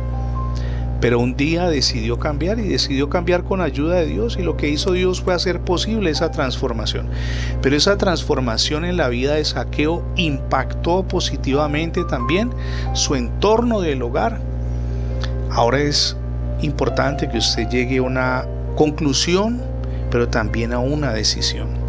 Pero 1.02 1.20
un 1.20 1.36
día 1.36 1.68
decidió 1.68 2.20
cambiar 2.20 2.60
y 2.60 2.68
decidió 2.68 3.10
cambiar 3.10 3.44
con 3.44 3.60
ayuda 3.60 3.96
de 3.96 4.06
Dios 4.06 4.38
y 4.40 4.44
lo 4.44 4.56
que 4.56 4.70
hizo 4.70 4.92
Dios 4.92 5.22
fue 5.22 5.34
hacer 5.34 5.60
posible 5.62 6.12
esa 6.12 6.30
transformación. 6.30 7.08
Pero 7.64 7.76
esa 7.76 7.98
transformación 7.98 8.86
en 8.86 8.98
la 8.98 9.10
vida 9.10 9.34
de 9.34 9.44
Saqueo 9.44 10.06
impactó 10.16 11.02
positivamente 11.04 12.04
también 12.04 12.52
su 12.94 13.16
entorno 13.16 13.82
del 13.82 14.04
hogar. 14.04 14.40
Ahora 15.50 15.80
es 15.80 16.16
importante 16.62 17.28
que 17.28 17.40
usted 17.40 17.68
llegue 17.68 17.98
a 17.98 18.04
una 18.04 18.46
conclusión, 18.76 19.60
pero 20.12 20.30
también 20.30 20.72
a 20.72 20.80
una 20.80 21.14
decisión. 21.14 21.81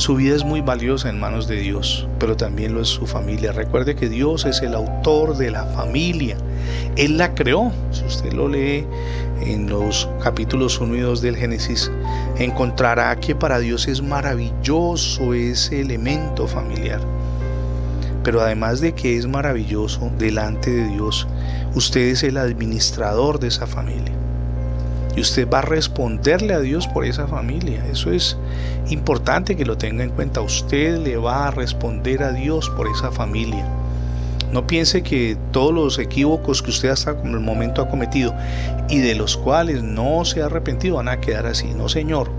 Su 0.00 0.14
vida 0.14 0.34
es 0.34 0.44
muy 0.44 0.62
valiosa 0.62 1.10
en 1.10 1.20
manos 1.20 1.46
de 1.46 1.56
Dios, 1.56 2.08
pero 2.18 2.34
también 2.34 2.72
lo 2.72 2.80
es 2.80 2.88
su 2.88 3.06
familia. 3.06 3.52
Recuerde 3.52 3.94
que 3.94 4.08
Dios 4.08 4.46
es 4.46 4.62
el 4.62 4.72
autor 4.72 5.36
de 5.36 5.50
la 5.50 5.66
familia. 5.66 6.38
Él 6.96 7.18
la 7.18 7.34
creó. 7.34 7.70
Si 7.90 8.06
usted 8.06 8.32
lo 8.32 8.48
lee 8.48 8.86
en 9.42 9.68
los 9.68 10.08
capítulos 10.22 10.80
1 10.80 10.96
y 10.96 11.00
2 11.00 11.20
del 11.20 11.36
Génesis, 11.36 11.92
encontrará 12.38 13.14
que 13.20 13.34
para 13.34 13.58
Dios 13.58 13.88
es 13.88 14.00
maravilloso 14.00 15.34
ese 15.34 15.82
elemento 15.82 16.48
familiar. 16.48 17.02
Pero 18.24 18.40
además 18.40 18.80
de 18.80 18.94
que 18.94 19.18
es 19.18 19.26
maravilloso 19.26 20.10
delante 20.18 20.70
de 20.70 20.88
Dios, 20.88 21.28
usted 21.74 22.00
es 22.00 22.22
el 22.22 22.38
administrador 22.38 23.38
de 23.38 23.48
esa 23.48 23.66
familia 23.66 24.19
y 25.16 25.20
usted 25.20 25.48
va 25.48 25.58
a 25.58 25.62
responderle 25.62 26.54
a 26.54 26.60
Dios 26.60 26.86
por 26.88 27.04
esa 27.04 27.26
familia. 27.26 27.84
Eso 27.90 28.12
es 28.12 28.36
importante 28.88 29.56
que 29.56 29.64
lo 29.64 29.76
tenga 29.76 30.04
en 30.04 30.10
cuenta. 30.10 30.40
Usted 30.40 30.98
le 30.98 31.16
va 31.16 31.48
a 31.48 31.50
responder 31.50 32.22
a 32.22 32.32
Dios 32.32 32.70
por 32.70 32.88
esa 32.88 33.10
familia. 33.10 33.66
No 34.52 34.66
piense 34.66 35.02
que 35.02 35.36
todos 35.52 35.72
los 35.72 35.98
equívocos 35.98 36.62
que 36.62 36.70
usted 36.70 36.88
hasta 36.88 37.10
el 37.10 37.40
momento 37.40 37.82
ha 37.82 37.88
cometido 37.88 38.34
y 38.88 38.98
de 38.98 39.14
los 39.14 39.36
cuales 39.36 39.82
no 39.82 40.24
se 40.24 40.42
ha 40.42 40.46
arrepentido 40.46 40.96
van 40.96 41.08
a 41.08 41.20
quedar 41.20 41.46
así. 41.46 41.68
No, 41.68 41.88
Señor. 41.88 42.30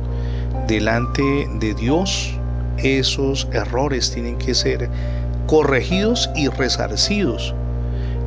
Delante 0.67 1.23
de 1.60 1.73
Dios 1.73 2.36
esos 2.77 3.47
errores 3.53 4.12
tienen 4.12 4.38
que 4.38 4.53
ser 4.53 4.89
corregidos 5.47 6.29
y 6.36 6.47
resarcidos 6.47 7.53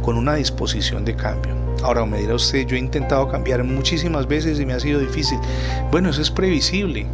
con 0.02 0.16
una 0.16 0.35
disposición 0.35 1.04
de 1.04 1.16
cambio. 1.16 1.63
Ahora 1.85 2.07
me 2.07 2.18
dirá 2.18 2.35
usted, 2.35 2.66
yo 2.66 2.77
he 2.77 2.79
intentado 2.79 3.29
cambiar 3.29 3.62
muchísimas 3.62 4.27
veces 4.27 4.59
y 4.59 4.64
me 4.64 4.73
ha 4.73 4.81
sido 4.81 5.01
difícil. 5.01 5.38
Bueno, 5.90 6.09
eso 6.09 6.23
es 6.23 6.31
previsible. 6.31 7.05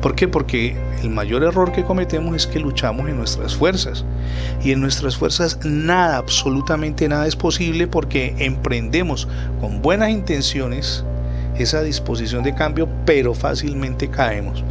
¿Por 0.00 0.14
qué? 0.14 0.28
Porque 0.28 0.76
el 1.02 1.10
mayor 1.10 1.42
error 1.42 1.72
que 1.72 1.82
cometemos 1.82 2.36
es 2.36 2.46
que 2.46 2.60
luchamos 2.60 3.08
en 3.08 3.16
nuestras 3.16 3.56
fuerzas. 3.56 4.04
Y 4.62 4.70
en 4.70 4.80
nuestras 4.80 5.16
fuerzas 5.16 5.58
nada, 5.64 6.18
absolutamente 6.18 7.08
nada 7.08 7.26
es 7.26 7.34
posible 7.34 7.88
porque 7.88 8.36
emprendemos 8.38 9.26
con 9.60 9.82
buenas 9.82 10.10
intenciones 10.10 11.04
esa 11.58 11.82
disposición 11.82 12.44
de 12.44 12.54
cambio, 12.54 12.88
pero 13.04 13.34
fácilmente 13.34 14.08
caemos. 14.08 14.62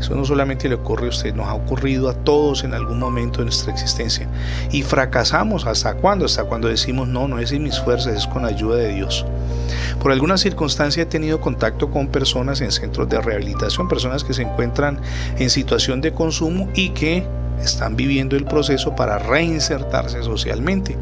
Eso 0.00 0.14
no 0.14 0.24
solamente 0.24 0.68
le 0.68 0.76
ocurre 0.76 1.06
a 1.06 1.10
usted, 1.10 1.34
nos 1.34 1.46
ha 1.46 1.54
ocurrido 1.54 2.08
a 2.08 2.14
todos 2.14 2.64
en 2.64 2.72
algún 2.72 2.98
momento 2.98 3.38
de 3.38 3.46
nuestra 3.46 3.72
existencia. 3.72 4.26
Y 4.72 4.82
fracasamos 4.82 5.66
hasta 5.66 5.94
cuándo? 5.94 6.24
Hasta 6.24 6.44
cuando 6.44 6.68
decimos, 6.68 7.06
no, 7.08 7.28
no 7.28 7.38
es 7.38 7.52
en 7.52 7.62
mis 7.62 7.78
fuerzas, 7.78 8.16
es 8.16 8.26
con 8.26 8.44
ayuda 8.44 8.76
de 8.76 8.94
Dios. 8.94 9.26
Por 10.00 10.12
alguna 10.12 10.38
circunstancia 10.38 11.02
he 11.02 11.06
tenido 11.06 11.40
contacto 11.40 11.90
con 11.90 12.08
personas 12.08 12.60
en 12.60 12.72
centros 12.72 13.08
de 13.08 13.20
rehabilitación, 13.20 13.88
personas 13.88 14.24
que 14.24 14.32
se 14.32 14.42
encuentran 14.42 14.98
en 15.38 15.50
situación 15.50 16.00
de 16.00 16.12
consumo 16.12 16.68
y 16.74 16.90
que 16.90 17.26
están 17.62 17.96
viviendo 17.96 18.36
el 18.36 18.44
proceso 18.44 18.96
para 18.96 19.18
reinsertarse 19.18 20.22
socialmente. 20.22 20.96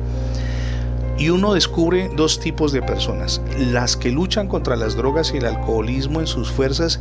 Y 1.19 1.31
uno 1.31 1.55
descubre 1.55 2.11
dos 2.17 2.39
tipos 2.39 2.71
de 2.71 2.81
personas, 2.81 3.41
las 3.59 3.97
que 3.97 4.13
luchan 4.13 4.47
contra 4.47 4.77
las 4.77 4.95
drogas 4.95 5.33
y 5.35 5.39
el 5.39 5.47
alcoholismo 5.47 6.21
en 6.21 6.29
sus 6.29 6.51
fuerzas 6.51 7.01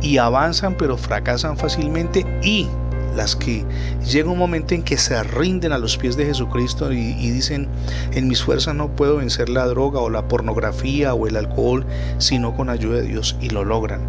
y 0.00 0.16
avanzan 0.16 0.74
pero 0.74 0.96
fracasan 0.96 1.58
fácilmente 1.58 2.26
y 2.42 2.66
las 3.18 3.34
que 3.34 3.64
llega 4.08 4.30
un 4.30 4.38
momento 4.38 4.74
en 4.74 4.82
que 4.84 4.96
se 4.96 5.20
rinden 5.24 5.72
a 5.72 5.78
los 5.78 5.96
pies 5.96 6.16
de 6.16 6.24
Jesucristo 6.24 6.92
y, 6.92 7.12
dicen, 7.30 7.68
en 8.12 8.28
mis 8.28 8.42
fuerzas 8.42 8.76
no 8.76 8.88
puedo 8.88 9.16
vencer 9.16 9.48
la 9.48 9.66
droga 9.66 9.98
o 9.98 10.08
la 10.08 10.28
pornografía 10.28 11.14
o 11.14 11.26
el 11.26 11.36
alcohol, 11.36 11.84
sino 12.18 12.56
con 12.56 12.70
ayuda 12.70 12.98
de 12.98 13.08
Dios 13.08 13.36
y 13.40 13.50
lo 13.50 13.64
logran, 13.64 14.00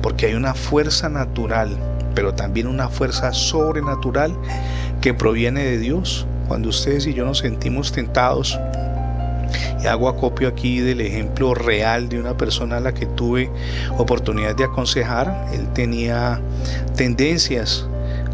porque 0.00 0.26
hay 0.26 0.34
una 0.34 0.54
fuerza 0.54 1.10
natural, 1.10 1.76
pero 2.14 2.34
también 2.34 2.66
una 2.66 2.88
fuerza 2.88 3.34
sobrenatural 3.34 4.34
que 5.02 5.12
proviene 5.12 5.62
de 5.62 5.78
Dios. 5.78 6.26
Cuando 6.48 6.70
ustedes 6.70 7.06
y 7.06 7.14
yo 7.14 7.26
nos 7.26 7.38
sentimos 7.38 7.92
tentados, 7.92 8.58
y 9.82 9.86
hago 9.86 10.08
acopio 10.08 10.48
aquí 10.48 10.80
del 10.80 11.00
ejemplo 11.00 11.54
real 11.54 12.08
de 12.08 12.18
una 12.18 12.36
persona 12.36 12.78
a 12.78 12.80
la 12.80 12.94
que 12.94 13.06
tuve 13.06 13.50
oportunidad 13.98 14.56
de 14.56 14.64
aconsejar. 14.64 15.48
Él 15.52 15.68
tenía 15.72 16.40
tendencias 16.96 17.86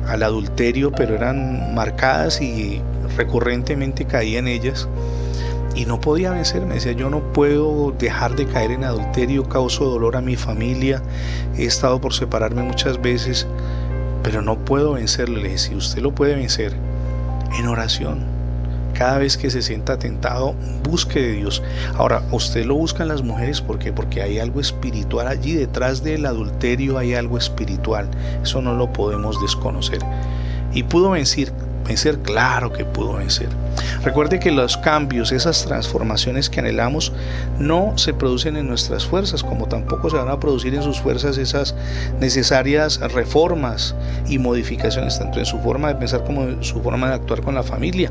al 0.07 0.23
adulterio, 0.23 0.90
pero 0.92 1.14
eran 1.14 1.75
marcadas 1.75 2.40
y 2.40 2.81
recurrentemente 3.16 4.05
caía 4.05 4.38
en 4.38 4.49
ellas. 4.49 4.88
Y 5.75 5.85
no 5.85 6.01
podía 6.01 6.33
vencerme, 6.33 6.75
decía 6.75 6.92
yo 6.92 7.11
no 7.11 7.20
puedo 7.33 7.94
dejar 7.96 8.35
de 8.35 8.46
caer 8.46 8.73
en 8.73 8.85
adulterio, 8.85 9.49
causo 9.49 9.85
dolor 9.85 10.16
a 10.16 10.20
mi 10.20 10.35
familia, 10.35 11.01
he 11.57 11.64
estado 11.64 12.01
por 12.01 12.12
separarme 12.12 12.62
muchas 12.62 13.01
veces, 13.01 13.46
pero 14.25 14.42
no 14.42 14.59
puedo 14.59 14.94
vencerle. 14.94 15.57
Si 15.59 15.75
usted 15.77 16.03
lo 16.03 16.12
puede 16.12 16.35
vencer 16.35 16.75
en 17.57 17.68
oración, 17.68 18.39
cada 18.92 19.18
vez 19.18 19.37
que 19.37 19.50
se 19.50 19.62
sienta 19.62 19.98
tentado, 19.98 20.55
busque 20.83 21.20
de 21.20 21.33
Dios. 21.33 21.62
Ahora, 21.96 22.22
usted 22.33 22.64
lo 22.64 22.74
busca 22.74 23.03
en 23.03 23.09
las 23.09 23.22
mujeres. 23.22 23.61
Porque 23.94 24.22
hay 24.22 24.38
algo 24.38 24.61
espiritual 24.61 25.26
allí, 25.26 25.55
detrás 25.55 26.03
del 26.03 26.26
adulterio 26.26 26.98
hay 26.98 27.14
algo 27.14 27.38
espiritual. 27.38 28.09
Eso 28.42 28.61
no 28.61 28.74
lo 28.74 28.92
podemos 28.92 29.40
desconocer. 29.40 30.00
Y 30.72 30.83
pudo 30.85 31.11
vencer, 31.11 31.53
vencer, 31.84 32.18
claro 32.18 32.72
que 32.72 32.84
pudo 32.84 33.14
vencer. 33.14 33.48
Recuerde 34.02 34.38
que 34.40 34.50
los 34.50 34.76
cambios, 34.76 35.32
esas 35.32 35.64
transformaciones 35.64 36.48
que 36.48 36.60
anhelamos, 36.60 37.12
no 37.58 37.92
se 37.96 38.14
producen 38.14 38.56
en 38.56 38.66
nuestras 38.66 39.06
fuerzas, 39.06 39.42
como 39.42 39.66
tampoco 39.66 40.10
se 40.10 40.16
van 40.16 40.28
a 40.28 40.40
producir 40.40 40.74
en 40.74 40.82
sus 40.82 41.00
fuerzas 41.00 41.36
esas 41.38 41.74
necesarias 42.20 43.00
reformas 43.12 43.94
y 44.28 44.38
modificaciones, 44.38 45.18
tanto 45.18 45.38
en 45.38 45.46
su 45.46 45.58
forma 45.60 45.88
de 45.88 45.96
pensar 45.96 46.24
como 46.24 46.44
en 46.44 46.62
su 46.62 46.80
forma 46.82 47.08
de 47.08 47.14
actuar 47.14 47.42
con 47.42 47.54
la 47.54 47.62
familia. 47.62 48.10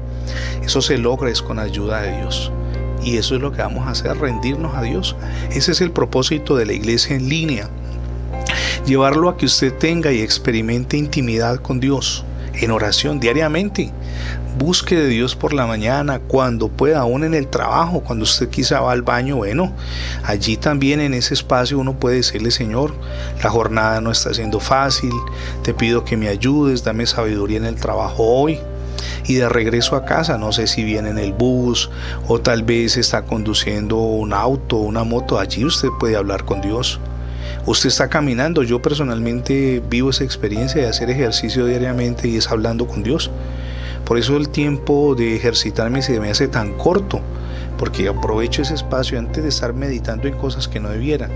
Eso 0.64 0.82
se 0.82 0.98
logra 0.98 1.30
es 1.30 1.42
con 1.42 1.60
ayuda 1.60 2.02
de 2.02 2.18
Dios. 2.18 2.52
Y 3.04 3.18
eso 3.18 3.36
es 3.36 3.42
lo 3.42 3.52
que 3.52 3.62
vamos 3.62 3.88
a 3.88 3.92
hacer, 3.92 4.18
rendirnos 4.18 4.76
a 4.76 4.82
Dios. 4.82 5.16
Ese 5.52 5.72
es 5.72 5.82
el 5.82 5.92
propósito 5.92 6.58
de 6.58 6.66
la 6.66 6.74
iglesia 6.74 7.16
en 7.16 7.30
línea. 7.30 7.70
Llevarlo 8.86 9.30
a 9.30 9.38
que 9.38 9.46
usted 9.46 9.74
tenga 9.74 10.12
y 10.12 10.22
experimente 10.22 10.98
intimidad 10.98 11.58
con 11.58 11.80
Dios 11.80 12.26
en 12.54 12.72
oración 12.72 13.20
diariamente. 13.20 13.92
Busque 14.58 14.96
de 14.96 15.08
Dios 15.08 15.36
por 15.36 15.54
la 15.54 15.66
mañana, 15.66 16.20
cuando 16.20 16.68
pueda, 16.68 17.00
aún 17.00 17.24
en 17.24 17.34
el 17.34 17.48
trabajo, 17.48 18.02
cuando 18.02 18.24
usted 18.24 18.50
quizá 18.50 18.82
va 18.82 18.92
al 18.92 19.04
baño, 19.04 19.38
bueno, 19.38 19.72
allí 20.24 20.58
también 20.58 21.00
en 21.00 21.14
ese 21.14 21.34
espacio 21.34 21.80
uno 21.80 21.98
puede 22.00 22.18
decirle, 22.18 22.52
Señor, 22.52 22.94
la 23.42 23.50
jornada 23.50 24.02
no 24.02 24.12
está 24.12 24.34
siendo 24.34 24.60
fácil, 24.60 25.14
te 25.64 25.74
pido 25.74 26.04
que 26.04 26.18
me 26.18 26.28
ayudes, 26.28 26.84
dame 26.84 27.06
sabiduría 27.06 27.58
en 27.58 27.66
el 27.66 27.76
trabajo 27.76 28.24
hoy. 28.24 28.60
Y 29.26 29.36
de 29.36 29.48
regreso 29.48 29.96
a 29.96 30.06
casa, 30.06 30.38
no 30.38 30.52
sé 30.52 30.68
si 30.68 30.84
viene 30.84 31.10
en 31.10 31.20
el 31.20 31.34
bus 31.34 31.90
o 32.28 32.42
tal 32.42 32.64
vez 32.64 32.98
está 32.98 33.24
conduciendo 33.24 33.98
un 33.98 34.34
auto, 34.34 34.78
una 34.78 35.04
moto, 35.04 35.40
allí 35.40 35.64
usted 35.64 35.90
puede 36.00 36.16
hablar 36.16 36.46
con 36.46 36.62
Dios. 36.62 37.00
Usted 37.70 37.90
está 37.90 38.10
caminando, 38.10 38.64
yo 38.64 38.82
personalmente 38.82 39.80
vivo 39.92 40.10
esa 40.10 40.24
experiencia 40.24 40.82
de 40.82 40.88
hacer 40.88 41.12
ejercicio 41.12 41.68
diariamente 41.68 42.28
y 42.28 42.36
es 42.36 42.50
hablando 42.50 42.88
con 42.88 43.04
Dios. 43.04 43.30
Por 44.06 44.18
eso 44.18 44.38
el 44.38 44.50
tiempo 44.50 45.14
de 45.14 45.36
ejercitarme 45.36 46.02
se 46.02 46.20
me 46.20 46.32
hace 46.32 46.48
tan 46.48 46.74
corto, 46.74 47.22
porque 47.80 48.10
aprovecho 48.10 48.62
ese 48.62 48.74
espacio 48.76 49.18
antes 49.18 49.42
de 49.42 49.50
estar 49.50 49.74
meditando 49.74 50.28
en 50.28 50.36
cosas 50.36 50.68
que 50.68 50.82
no 50.82 50.90
debiera, 50.90 51.30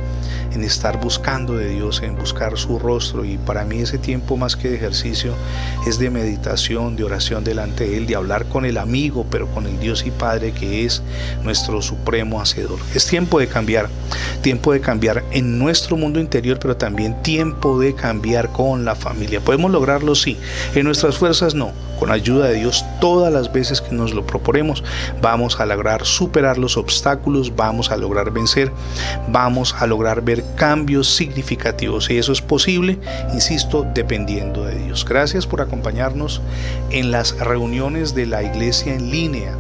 en 0.52 0.64
estar 0.64 1.00
buscando 1.00 1.56
de 1.56 1.70
Dios, 1.70 2.02
en 2.04 2.18
buscar 2.18 2.58
su 2.58 2.78
rostro. 2.78 3.24
Y 3.24 3.38
para 3.38 3.64
mí 3.64 3.80
ese 3.80 3.98
tiempo 3.98 4.36
más 4.36 4.58
que 4.58 4.70
de 4.70 4.76
ejercicio 4.76 5.34
es 5.88 5.98
de 6.00 6.10
meditación, 6.10 6.98
de 6.98 7.06
oración 7.06 7.46
delante 7.46 7.88
de 7.88 7.98
Él, 7.98 8.08
de 8.08 8.16
hablar 8.16 8.46
con 8.46 8.66
el 8.66 8.78
amigo, 8.78 9.26
pero 9.32 9.48
con 9.48 9.66
el 9.66 9.80
Dios 9.80 10.06
y 10.06 10.12
Padre 10.12 10.52
que 10.52 10.86
es 10.86 11.02
nuestro 11.44 11.82
supremo 11.82 12.42
hacedor. 12.42 12.78
Es 12.94 13.08
tiempo 13.08 13.40
de 13.40 13.48
cambiar, 13.48 13.88
tiempo 14.42 14.74
de 14.74 14.82
cambiar 14.82 15.24
en 15.32 15.58
nuestro 15.58 15.96
mundo 15.96 16.20
interior, 16.20 16.60
pero 16.60 16.76
también 16.76 17.24
tiempo 17.24 17.80
de 17.80 17.96
cambiar 17.96 18.52
con 18.52 18.84
la 18.84 18.96
familia. 18.96 19.40
¿Podemos 19.40 19.72
lograrlo? 19.72 20.14
Sí. 20.14 20.38
En 20.76 20.84
nuestras 20.84 21.18
fuerzas 21.18 21.56
no 21.56 21.72
con 22.04 22.12
ayuda 22.12 22.48
de 22.48 22.56
Dios, 22.56 22.84
todas 23.00 23.32
las 23.32 23.54
veces 23.54 23.80
que 23.80 23.96
nos 23.96 24.14
lo 24.14 24.26
proponemos, 24.26 24.84
vamos 25.22 25.60
a 25.62 25.66
lograr 25.66 26.06
superar 26.34 26.58
los 26.58 26.78
obstáculos, 26.78 27.56
vamos 27.56 27.92
a 27.92 27.96
lograr 27.96 28.32
vencer, 28.32 28.72
vamos 29.28 29.76
a 29.78 29.86
lograr 29.86 30.24
ver 30.24 30.44
cambios 30.56 31.08
significativos. 31.08 32.10
Y 32.10 32.18
eso 32.18 32.32
es 32.32 32.42
posible, 32.42 32.98
insisto, 33.36 33.86
dependiendo 33.94 34.66
de 34.66 34.74
Dios. 34.80 35.06
Gracias 35.08 35.46
por 35.46 35.62
acompañarnos 35.62 36.42
en 36.90 37.12
las 37.12 37.38
reuniones 37.38 38.16
de 38.16 38.26
la 38.26 38.42
iglesia 38.42 38.96
en 38.96 39.12
línea. 39.12 39.54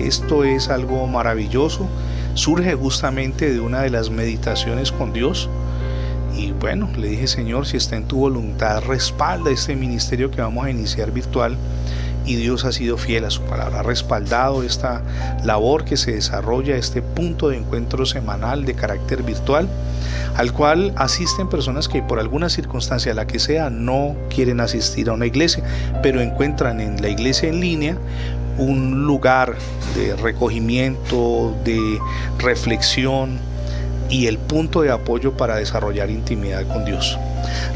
Esto 0.00 0.42
es 0.42 0.68
algo 0.68 1.06
maravilloso. 1.06 1.86
Surge 2.34 2.74
justamente 2.74 3.52
de 3.52 3.60
una 3.60 3.82
de 3.82 3.90
las 3.90 4.10
meditaciones 4.10 4.90
con 4.90 5.12
Dios 5.12 5.48
y 6.36 6.50
bueno, 6.50 6.88
le 6.96 7.08
dije, 7.08 7.28
Señor, 7.28 7.66
si 7.66 7.76
está 7.76 7.94
en 7.96 8.08
tu 8.08 8.16
voluntad, 8.16 8.82
respalda 8.82 9.52
este 9.52 9.76
ministerio 9.76 10.28
que 10.30 10.40
vamos 10.40 10.64
a 10.64 10.70
iniciar 10.70 11.12
virtual. 11.12 11.56
Y 12.26 12.36
Dios 12.36 12.64
ha 12.64 12.72
sido 12.72 12.96
fiel 12.96 13.24
a 13.24 13.30
su 13.30 13.42
palabra, 13.42 13.80
ha 13.80 13.82
respaldado 13.82 14.62
esta 14.62 15.02
labor 15.44 15.84
que 15.84 15.96
se 15.96 16.12
desarrolla, 16.12 16.76
este 16.76 17.02
punto 17.02 17.48
de 17.48 17.56
encuentro 17.56 18.06
semanal 18.06 18.64
de 18.64 18.74
carácter 18.74 19.22
virtual, 19.22 19.68
al 20.36 20.52
cual 20.52 20.92
asisten 20.96 21.48
personas 21.48 21.88
que 21.88 22.02
por 22.02 22.20
alguna 22.20 22.48
circunstancia, 22.48 23.14
la 23.14 23.26
que 23.26 23.38
sea, 23.38 23.70
no 23.70 24.14
quieren 24.28 24.60
asistir 24.60 25.08
a 25.08 25.12
una 25.12 25.26
iglesia, 25.26 25.64
pero 26.02 26.20
encuentran 26.20 26.80
en 26.80 27.00
la 27.00 27.08
iglesia 27.08 27.48
en 27.48 27.60
línea 27.60 27.96
un 28.58 29.06
lugar 29.06 29.54
de 29.96 30.14
recogimiento, 30.16 31.56
de 31.64 31.98
reflexión, 32.38 33.38
y 34.10 34.26
el 34.26 34.38
punto 34.38 34.82
de 34.82 34.90
apoyo 34.90 35.32
para 35.36 35.56
desarrollar 35.56 36.10
intimidad 36.10 36.66
con 36.66 36.84
Dios. 36.84 37.16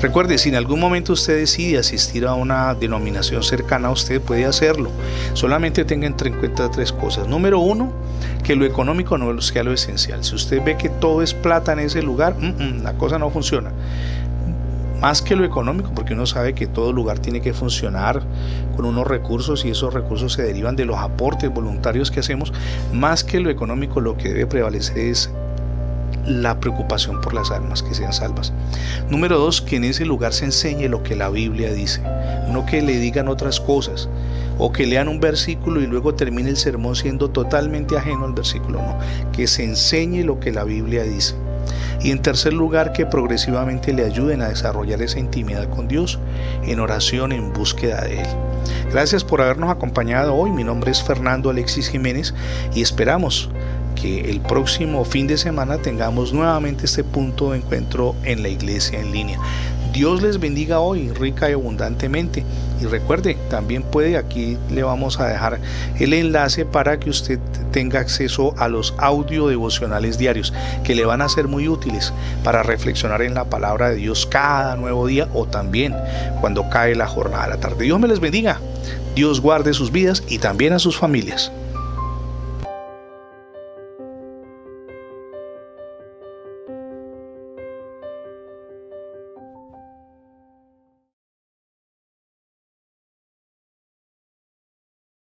Recuerde, 0.01 0.39
si 0.39 0.49
en 0.51 0.57
algún 0.57 0.81
momento 0.81 1.15
usted 1.15 1.39
decide 1.39 1.79
asistir 1.79 2.27
a 2.27 2.35
una 2.35 2.75
denominación 2.75 3.43
cercana 3.43 3.89
a 3.89 3.91
usted, 3.91 4.21
puede 4.21 4.45
hacerlo. 4.45 4.91
Solamente 5.35 5.85
tenga 5.85 6.07
en 6.07 6.15
cuenta 6.15 6.71
tres 6.71 6.93
cosas. 6.93 7.29
Número 7.29 7.59
uno, 7.59 7.93
que 8.43 8.57
lo 8.57 8.65
económico 8.65 9.19
no 9.19 9.41
sea 9.41 9.63
lo 9.65 9.73
esencial. 9.73 10.25
Si 10.25 10.35
usted 10.35 10.63
ve 10.63 10.77
que 10.77 10.89
todo 10.89 11.23
es 11.23 11.35
plata 11.35 11.73
en 11.73 11.81
ese 11.81 12.03
lugar, 12.03 12.37
mm, 12.39 12.81
mm, 12.81 12.83
la 12.83 12.95
cosa 12.95 13.19
no 13.19 13.31
funciona 13.31 13.73
más 15.05 15.21
que 15.21 15.37
lo 15.37 15.45
económico, 15.45 15.91
porque 15.95 16.15
uno 16.15 16.25
sabe 16.25 16.55
que 16.55 16.67
todo 16.67 16.91
lugar 16.91 17.19
tiene 17.19 17.43
que 17.43 17.53
funcionar 17.53 18.23
con 18.75 18.87
unos 18.87 19.07
recursos 19.07 19.63
y 19.67 19.69
esos 19.69 19.93
recursos 19.93 20.33
se 20.33 20.43
derivan 20.43 20.77
de 20.77 20.87
los 20.87 20.97
aportes 20.97 21.53
voluntarios 21.53 22.11
que 22.11 22.21
hacemos, 22.21 22.55
más 22.91 23.23
que 23.23 23.39
lo 23.39 23.51
económico 23.51 24.01
lo 24.01 24.17
que 24.17 24.29
debe 24.29 24.47
prevalecer 24.47 24.97
es 24.97 25.31
la 26.27 26.61
preocupación 26.61 27.21
por 27.21 27.35
las 27.35 27.51
almas 27.51 27.83
que 27.83 27.95
sean 27.95 28.13
salvas. 28.13 28.53
Número 29.09 29.39
dos, 29.39 29.63
que 29.63 29.77
en 29.77 29.85
ese 29.85 30.05
lugar 30.05 30.33
se 30.33 30.47
enseñe 30.47 30.89
lo 30.89 31.03
que 31.03 31.17
la 31.17 31.29
Biblia 31.29 31.73
dice, 31.73 32.03
no 32.51 32.67
que 32.67 32.83
le 32.83 32.99
digan 32.99 33.29
otras 33.29 33.61
cosas 33.61 34.09
o 34.59 34.73
que 34.73 34.87
lean 34.87 35.09
un 35.09 35.21
versículo 35.21 35.81
y 35.81 35.87
luego 35.87 36.15
termine 36.15 36.51
el 36.51 36.57
sermón 36.57 36.97
siendo 36.97 37.31
totalmente 37.31 37.97
ajeno 37.97 38.25
al 38.25 38.33
versículo, 38.33 38.81
no, 38.81 38.99
que 39.33 39.47
se 39.47 39.65
enseñe 39.65 40.23
lo 40.25 40.41
que 40.41 40.53
la 40.53 40.65
Biblia 40.65 41.03
dice. 41.03 41.35
Y 42.03 42.11
en 42.11 42.21
tercer 42.21 42.53
lugar, 42.53 42.93
que 42.93 43.07
progresivamente 43.07 43.93
le 43.93 44.05
ayuden 44.05 44.43
a 44.43 44.49
desarrollar 44.49 45.01
esa 45.01 45.19
intimidad 45.19 45.69
con 45.71 45.89
Dios 45.89 46.19
en 46.65 46.81
oración 46.81 47.33
en 47.33 47.53
búsqueda 47.53 48.03
de 48.03 48.21
Él. 48.21 48.27
Gracias 48.91 49.25
por 49.25 49.41
habernos 49.41 49.71
acompañado 49.71 50.35
hoy. 50.35 50.51
Mi 50.51 50.65
nombre 50.65 50.91
es 50.91 51.03
Fernando 51.03 51.51
Alexis 51.51 51.89
Jiménez 51.89 52.35
y 52.75 52.83
esperamos 52.83 53.49
que 53.95 54.31
el 54.31 54.41
próximo 54.41 55.05
fin 55.05 55.27
de 55.27 55.37
semana 55.37 55.79
tengamos 55.79 56.33
nuevamente 56.33 56.87
este 56.87 57.05
punto 57.05 57.53
de 57.53 57.59
encuentro 57.59 58.15
en 58.25 58.43
la 58.43 58.49
iglesia 58.49 59.01
en 59.01 59.13
línea. 59.13 59.39
Dios 59.95 60.23
les 60.23 60.41
bendiga 60.41 60.81
hoy 60.81 61.09
rica 61.11 61.49
y 61.49 61.53
abundantemente. 61.53 62.45
Y 62.83 62.87
recuerde, 62.87 63.37
también 63.49 63.85
puede, 63.85 64.17
aquí 64.17 64.59
le 64.69 64.83
vamos 64.83 65.21
a 65.21 65.29
dejar 65.29 65.61
el 66.01 66.13
enlace 66.13 66.65
para 66.65 66.99
que 66.99 67.11
usted 67.11 67.39
tenga 67.71 68.01
acceso 68.01 68.55
a 68.59 68.67
los 68.67 68.93
audio 68.99 69.47
devocionales 69.47 70.19
diarios 70.19 70.53
que 70.83 70.97
le 70.97 71.05
van 71.05 71.23
a 71.23 71.29
ser 71.29 71.47
muy 71.47 71.69
útiles 71.69 72.13
para 72.43 72.65
reflexionar 72.65 73.23
en 73.23 73.35
la 73.35 73.45
palabra 73.45 73.91
de 73.91 73.97
Dios 73.97 74.27
cada 74.27 74.75
nuevo 74.75 75.07
día 75.07 75.29
o 75.33 75.47
también 75.47 75.95
cuando 76.41 76.69
cae 76.69 76.97
la 76.97 77.07
jornada 77.07 77.47
la 77.47 77.59
tarde. 77.59 77.85
Dios 77.85 78.01
me 78.01 78.09
les 78.09 78.19
bendiga. 78.19 78.59
Dios 79.15 79.41
guarde 79.41 79.75
sus 79.75 79.93
vidas 79.93 80.25
y 80.29 80.39
también 80.39 80.73
a 80.73 80.81
sus 80.81 80.97
familias. 80.97 81.53